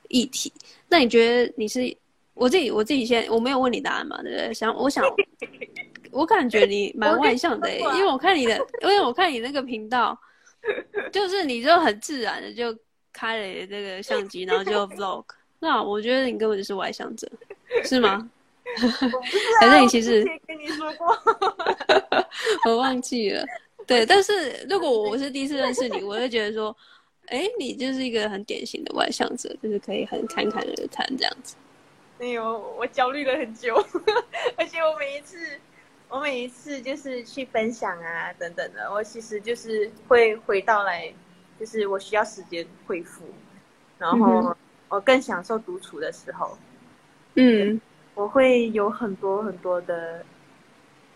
[0.09, 0.51] 议题。
[0.57, 1.95] 嗯、那你觉得你是
[2.33, 2.71] 我自己？
[2.71, 4.55] 我自己现在我没有问你答案嘛，对不对？
[4.55, 5.05] 想，我想，
[6.11, 10.19] 我感觉你蛮外向的、欸， 因为我看你的，因为我看你那个频道。
[11.13, 12.77] 就是你就很自然的就
[13.17, 15.25] 开了这个相机，然后就 vlog。
[15.59, 17.27] 那我觉得你根本就是外向者，
[17.83, 18.29] 是吗？
[19.61, 21.19] 反正你其实跟你说过，
[22.69, 23.43] 我忘记了。
[23.87, 26.77] 对，但是如果我是第一次认识你，我会觉得说，
[27.29, 31.57] 哎、欸，你就是一个很典型的外向者，就是可以很侃侃而谈这样子。
[32.19, 33.75] 没有，我焦虑了很久，
[34.59, 35.39] 而且我每一次。
[36.09, 41.13] 我每一次就是去分享啊，等等的，我其实就是会回到来，
[41.59, 43.25] 就是我需要时间恢复，
[43.99, 44.57] 然后
[44.89, 46.57] 我更享受独处的时候，
[47.35, 47.81] 嗯，
[48.15, 50.25] 我会有很多很多的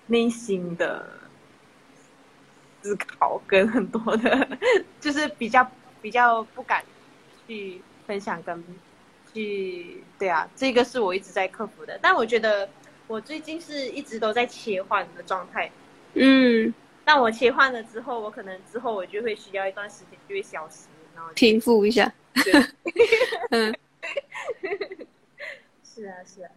[0.07, 1.07] 内心的
[2.83, 4.59] 思考，跟很多的，
[5.01, 5.71] 就是比较
[6.01, 6.85] 比较不敢
[7.47, 8.65] 去分享跟
[9.33, 12.69] 去，对啊，这个是我一直在克服的，但我觉得。
[13.07, 15.69] 我最近是一直都在切换的状态，
[16.15, 16.73] 嗯，
[17.05, 22.13] 但我切换了之后，我可能之后我就会需要一段时间就会消失，然后平复一下。
[22.35, 22.53] 对
[23.51, 23.75] 嗯，
[25.83, 26.51] 是啊，是啊。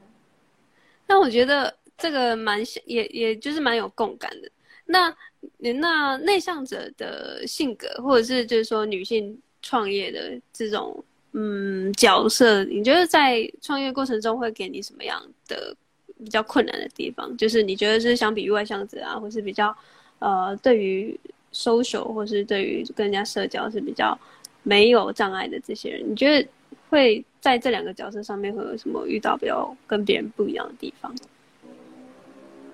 [1.07, 4.49] 那我觉得这个蛮也也就是蛮有共感的。
[4.85, 5.15] 那
[5.57, 15.75] 那内向者的性格，或者是就是说女性创业的这种嗯角色，你觉得在创业过程中会给你什么样的？
[16.23, 19.75] 比较困难的地方，就是你觉得是相比于外向者啊，或是比较，
[20.23, 21.19] 呃，对于
[21.51, 24.17] social 或是对于跟人家社交是比较
[24.63, 26.47] 没有障碍的这些人，你觉得
[26.89, 31.13] 会在这两个角色上面会有什么遇到比较跟别人不一样的地方？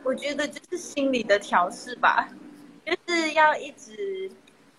[0.03, 2.29] 我觉得就是心理的调试吧，
[2.85, 4.29] 就是要一直，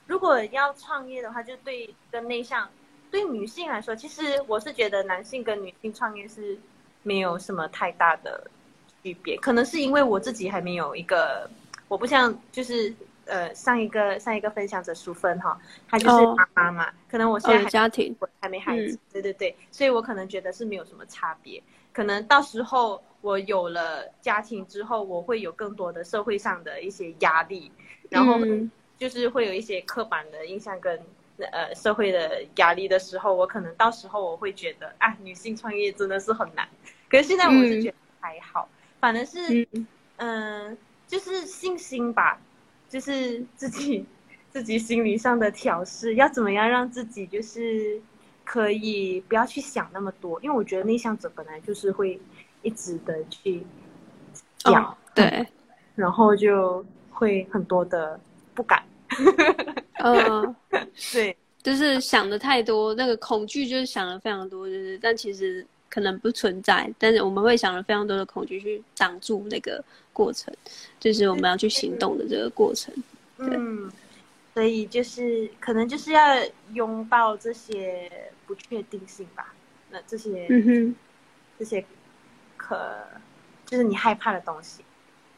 [0.07, 2.69] 如果要创业的话，就对跟内向，
[3.11, 6.57] 对女性来说，其实我是觉得男性跟女性创业是
[7.03, 8.49] 没有什么太大的。
[9.03, 11.51] 区别可能是因为我自己还没有一个，
[11.91, 21.61] 我不像就是呃上一个上一个分享者淑芬哈，她就是妈妈嘛，oh, 可能我现在还、oh, 家庭我还没孩子，嗯、对对对，所以我可能觉得是没有什么差别。
[21.93, 27.73] 可能到时候我有了家庭之后，我会有更多的社会上的一些压力，
[28.09, 28.39] 然后
[28.97, 30.97] 就是会有一些刻板的印象跟
[31.53, 36.69] 呃社会的压力的时候，我可能到时候我会觉得啊，女性创业真的是很难。
[37.11, 38.69] 可是现在我是觉得还好。
[38.71, 39.67] 嗯反正是，
[40.19, 40.77] 嗯、呃，
[41.11, 42.41] 就是信心吧，
[42.89, 44.07] 就是自己
[44.49, 48.01] 自己心理上的调试，要怎么样让自己就是
[48.45, 52.21] 可以不要去想那么多，因为我觉得内向者本来就是会
[52.63, 53.67] 一直的去
[54.59, 55.47] 想，哦、对，
[55.97, 58.19] 然后就会很多的
[58.55, 58.83] 不敢，
[59.99, 60.57] 嗯，
[61.13, 65.67] 对，就是想的太多，那个恐惧就是想的非常多，就是但其实。
[65.91, 70.55] 可能不存在，但是我们会想了非常多的恐惧去挡住那个过程，
[71.01, 72.95] 就是我们要去行动的这个过程。
[73.37, 73.91] 对嗯，
[74.55, 76.23] 所以就是可能就是要
[76.75, 78.11] 拥抱这些
[78.47, 79.53] 不确定性吧。
[79.91, 80.95] 那这些，嗯哼，
[81.59, 81.85] 这些
[82.57, 82.79] 可
[83.67, 84.85] 就是你害怕的东西，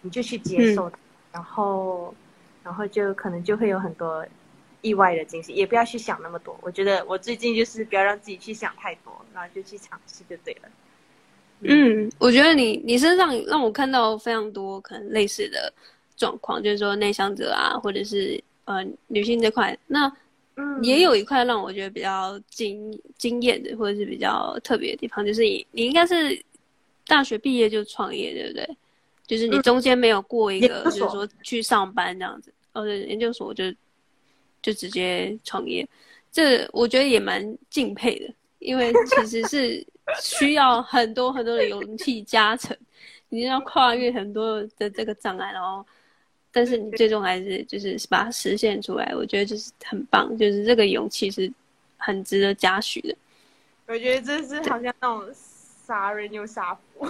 [0.03, 1.01] 你就去接受它，嗯、
[1.33, 2.15] 然后，
[2.63, 4.25] 然后就可能就会有很多。
[4.83, 6.59] 意外的惊喜，也不要去想那么多。
[6.61, 10.69] 我觉得我最近就是不要让自己去想太多，然后就去尝试就对了。
[11.61, 15.73] 嗯，我觉得你你身上让我看到非常多可能类似的
[16.17, 19.79] 状况，就是说内向者啊，或者是呃女性这块。
[19.87, 20.13] 那
[20.57, 26.37] 嗯，也有一块让我觉得比较惊惊艳的，或者是比较特别的地方，就是你你应该是
[27.07, 28.77] 大学毕业就创业，对不对？
[29.29, 32.53] 就是你中间没有过一个，嗯、就是说去上班这样子。
[32.73, 33.65] 哦，对，研究所就。
[34.63, 35.87] 就直接创业，
[36.31, 39.85] 这我觉得也蛮敬佩的，因为其实是
[40.21, 42.77] 需要很多很多的勇气加成，
[43.29, 45.85] 你要跨越很多的这个障碍，然后，
[46.53, 51.53] 但是你最终还是就是把它实现出来，我觉得就是很棒，就是这个勇气是
[51.97, 53.15] 很值得嘉许的。
[53.89, 57.07] 我觉得这是好像那种杀人又杀父。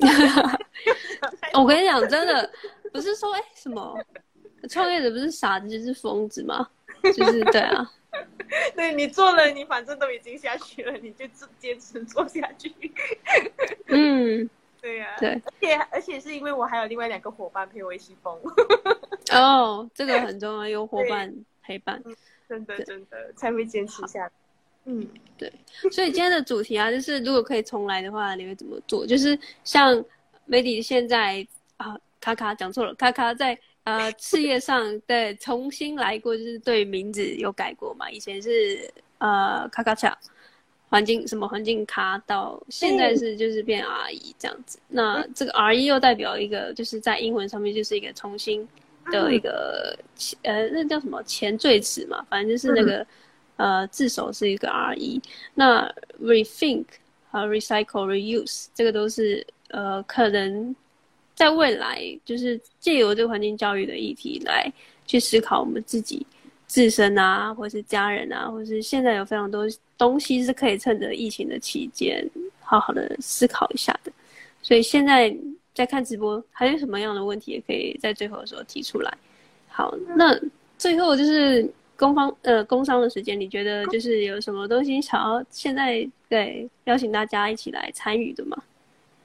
[1.54, 2.50] 我跟你讲，真的
[2.92, 3.96] 不是说哎、欸、什么
[4.68, 6.68] 创业者不是傻子就是疯子吗？
[7.02, 7.90] 就是对啊。
[8.76, 11.26] 对，你做了，你反正都已经下去了，你就
[11.58, 12.72] 坚持做下去。
[13.86, 14.48] 嗯，
[14.80, 18.38] 对呀、啊，对，而且而且是因为我还有另外两个伙伴陪我一起疯。
[19.32, 22.00] 哦，这个很重要，有伙伴陪伴，
[22.48, 24.30] 真的真的才会坚持下来。
[24.84, 25.52] 嗯，对。
[25.90, 29.04] 所以今天的主题啊，就是如果可以重来的话，你会怎么做？
[29.04, 29.92] 就是像
[30.48, 31.44] Maddy 现在
[31.78, 33.58] 啊，卡卡讲错了，卡卡在。
[33.84, 38.10] 呃，事业上对重新来过，就是对名字有改过嘛？
[38.10, 40.16] 以前是呃卡卡恰，
[40.88, 44.78] 环境什么环境卡，到现在是就是变 RE 这样子。
[44.88, 48.66] 那这个 RE 又代表一个，就是在英文上面就是一个重新
[49.12, 49.94] 的一个、
[50.44, 52.24] 嗯、呃，那叫什么前缀词嘛？
[52.30, 53.06] 反正就是那个、
[53.56, 55.20] 嗯、呃字首是一个 RE。
[55.54, 56.86] 那 rethink
[57.30, 60.74] 和 recycle reuse 这个都是呃可能。
[61.34, 64.72] 在未来，就是借由这个环境教育的议题来
[65.06, 66.24] 去思考我们自己
[66.66, 69.66] 自身啊，或是家人啊，或是现在有非常多
[69.98, 72.24] 东西是可以趁着疫情的期间
[72.60, 74.12] 好好的思考一下的。
[74.62, 75.36] 所以现在
[75.74, 79.12] 在看直播，还有什么样的问题也可以在最后的时候提出来。
[79.68, 80.38] 好，那
[80.78, 88.56] 最后就是工方呃工商的时间，你觉得就是有什么东西想要现在对邀请大家一起来参与的吗？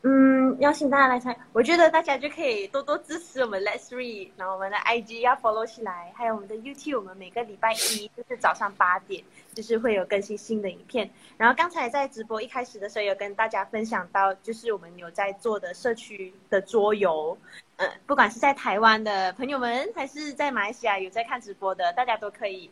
[0.02, 9.22] 嗯，邀请大家来参，我觉得大家就可以多多支持我们 Let's Read，然后我们的 IG 要 follow 起来，还有我们的 YouTube，我们每个礼拜一就是早上八点，
[9.54, 11.10] 就是会有更新新的影片。
[11.36, 17.38] 然后刚才在直播一开始的时候，有跟大家分享到，就是我们有在做的社区的桌游，
[17.76, 22.72] 嗯，不管是在台湾的朋友们，还是在马来西亚有在看直播的，大家都可以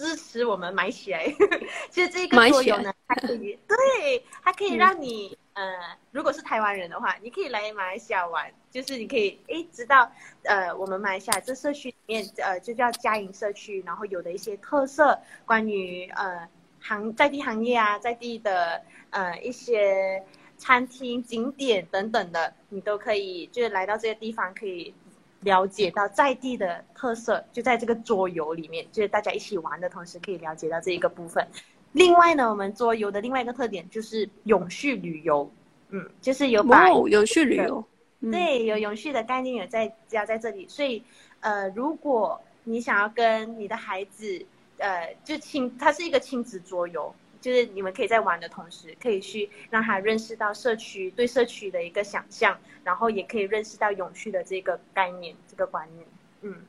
[0.00, 1.26] 支持我们买起来。
[1.90, 5.36] 其实这个作用呢，它可以，对， 它可以让你。
[5.52, 5.64] 呃，
[6.12, 10.10] 如果是台湾人的话，你可以来马来西亚玩，就是你可以诶知道，
[10.44, 16.48] 呃，我们马来西亚这社区里面，呃，就叫嘉营社区，然后有的一些特色，关于呃
[16.80, 18.80] 行在地行业啊，在地的
[19.10, 20.24] 呃一些
[20.56, 24.94] 餐厅、景点等等的，你都可以就是来到这些地方，可以
[25.40, 31.46] 了解到在地的特色，就在这个桌游里面，就是大家一起玩的同时，可以了解到这一个部分。
[31.92, 35.50] 另外呢，我们桌游的另外一个特点就是永续旅游，
[35.88, 37.84] 嗯，就是有把、哦、永续旅游，
[38.20, 41.02] 对，有永续的概念有在加在这里，所以
[41.40, 44.46] 呃，如果你想要跟你的孩子，
[44.78, 56.06] 呃，就亲，它是一个亲子桌游，就是你们可以在玩的同时，可以去让他认识到社区对社区的一个想象，然后也可以认识到永续的这个概念，这个观念，
[56.42, 56.62] 嗯。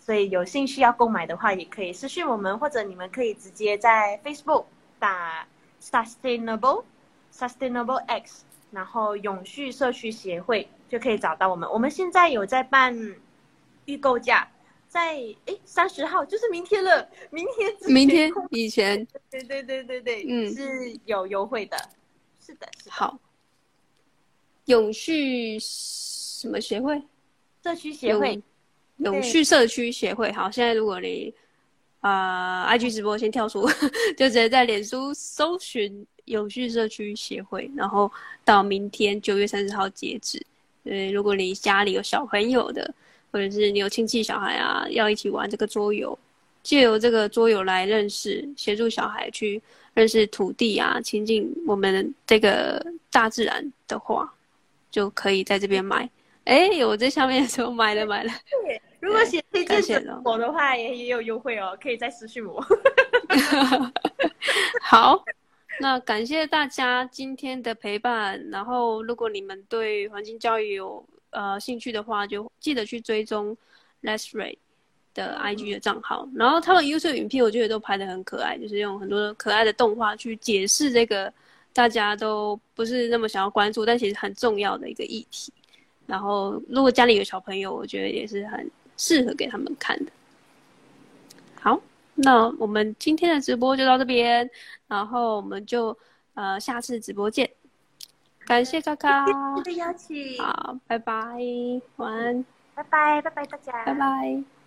[0.00, 4.64] 所以有兴趣要购买的话，也可以私讯我们，或者你们可以直接在 Facebook
[4.98, 5.46] 打
[5.82, 6.84] Sustainable
[7.30, 11.68] Sustainable X，然后永续社区协会就可以找到我们。
[11.70, 13.16] 我们现在有在办
[13.84, 14.48] 预购价，
[14.88, 21.76] 在诶三十号，就是明天了，明天明天以前，对对对对对，嗯，是有优惠的，
[22.44, 22.90] 是的，是的。
[22.90, 23.18] 好，
[24.64, 27.00] 永续什么协会？
[27.62, 28.42] 社区协会。
[28.98, 31.32] 永续社区协会，好，现在如果你
[32.00, 33.64] 啊、呃、IG 直播先跳出，
[34.18, 38.10] 就直接在脸书搜寻永续社区协会，然后
[38.44, 40.44] 到明天九月三十号截止。
[40.82, 42.92] 对，如果你家里有小朋友的，
[43.30, 46.18] 或者是你有亲戚小孩啊，要一起玩这个桌游，
[46.62, 49.60] 借由这个桌游来认识，协助小孩去
[49.94, 54.32] 认识土地啊，亲近我们这个大自然的话，
[54.90, 56.08] 就可以在这边买。
[56.44, 58.32] 哎，我在下面说买了买了。
[59.00, 62.60] 如果写推荐我的话，也也有优惠哦，可以再私信我。
[64.82, 65.22] 好，
[65.80, 68.42] 那感谢大家今天的陪伴。
[68.50, 73.56] 然后，如果你们对环境教育有呃兴趣的话，就记得去追踪
[74.02, 74.56] Let's Read
[75.14, 76.24] 的 IG 的账号。
[76.26, 81.32] 嗯、然后他们 YouTube 影片，我觉得都拍的很可爱，就是用很多可爱的动画去解释这个
[81.72, 85.52] 大家都不是那么想要关注，但其实很重要的一个议题。
[86.06, 88.70] 然后，如果家里有小朋友，我觉得也是很。
[89.00, 90.10] 适合给他们看的。
[91.54, 91.80] 好，
[92.16, 94.50] 那我们今天的直播就到这边，
[94.88, 95.96] 然后我们就
[96.34, 97.48] 呃下次直播见。
[98.48, 99.26] 感谢卡卡，
[99.62, 100.42] 谢谢邀请。
[100.42, 101.12] 好，拜拜，
[101.96, 102.44] 晚安。
[102.74, 104.57] 拜拜，拜拜大家，拜拜。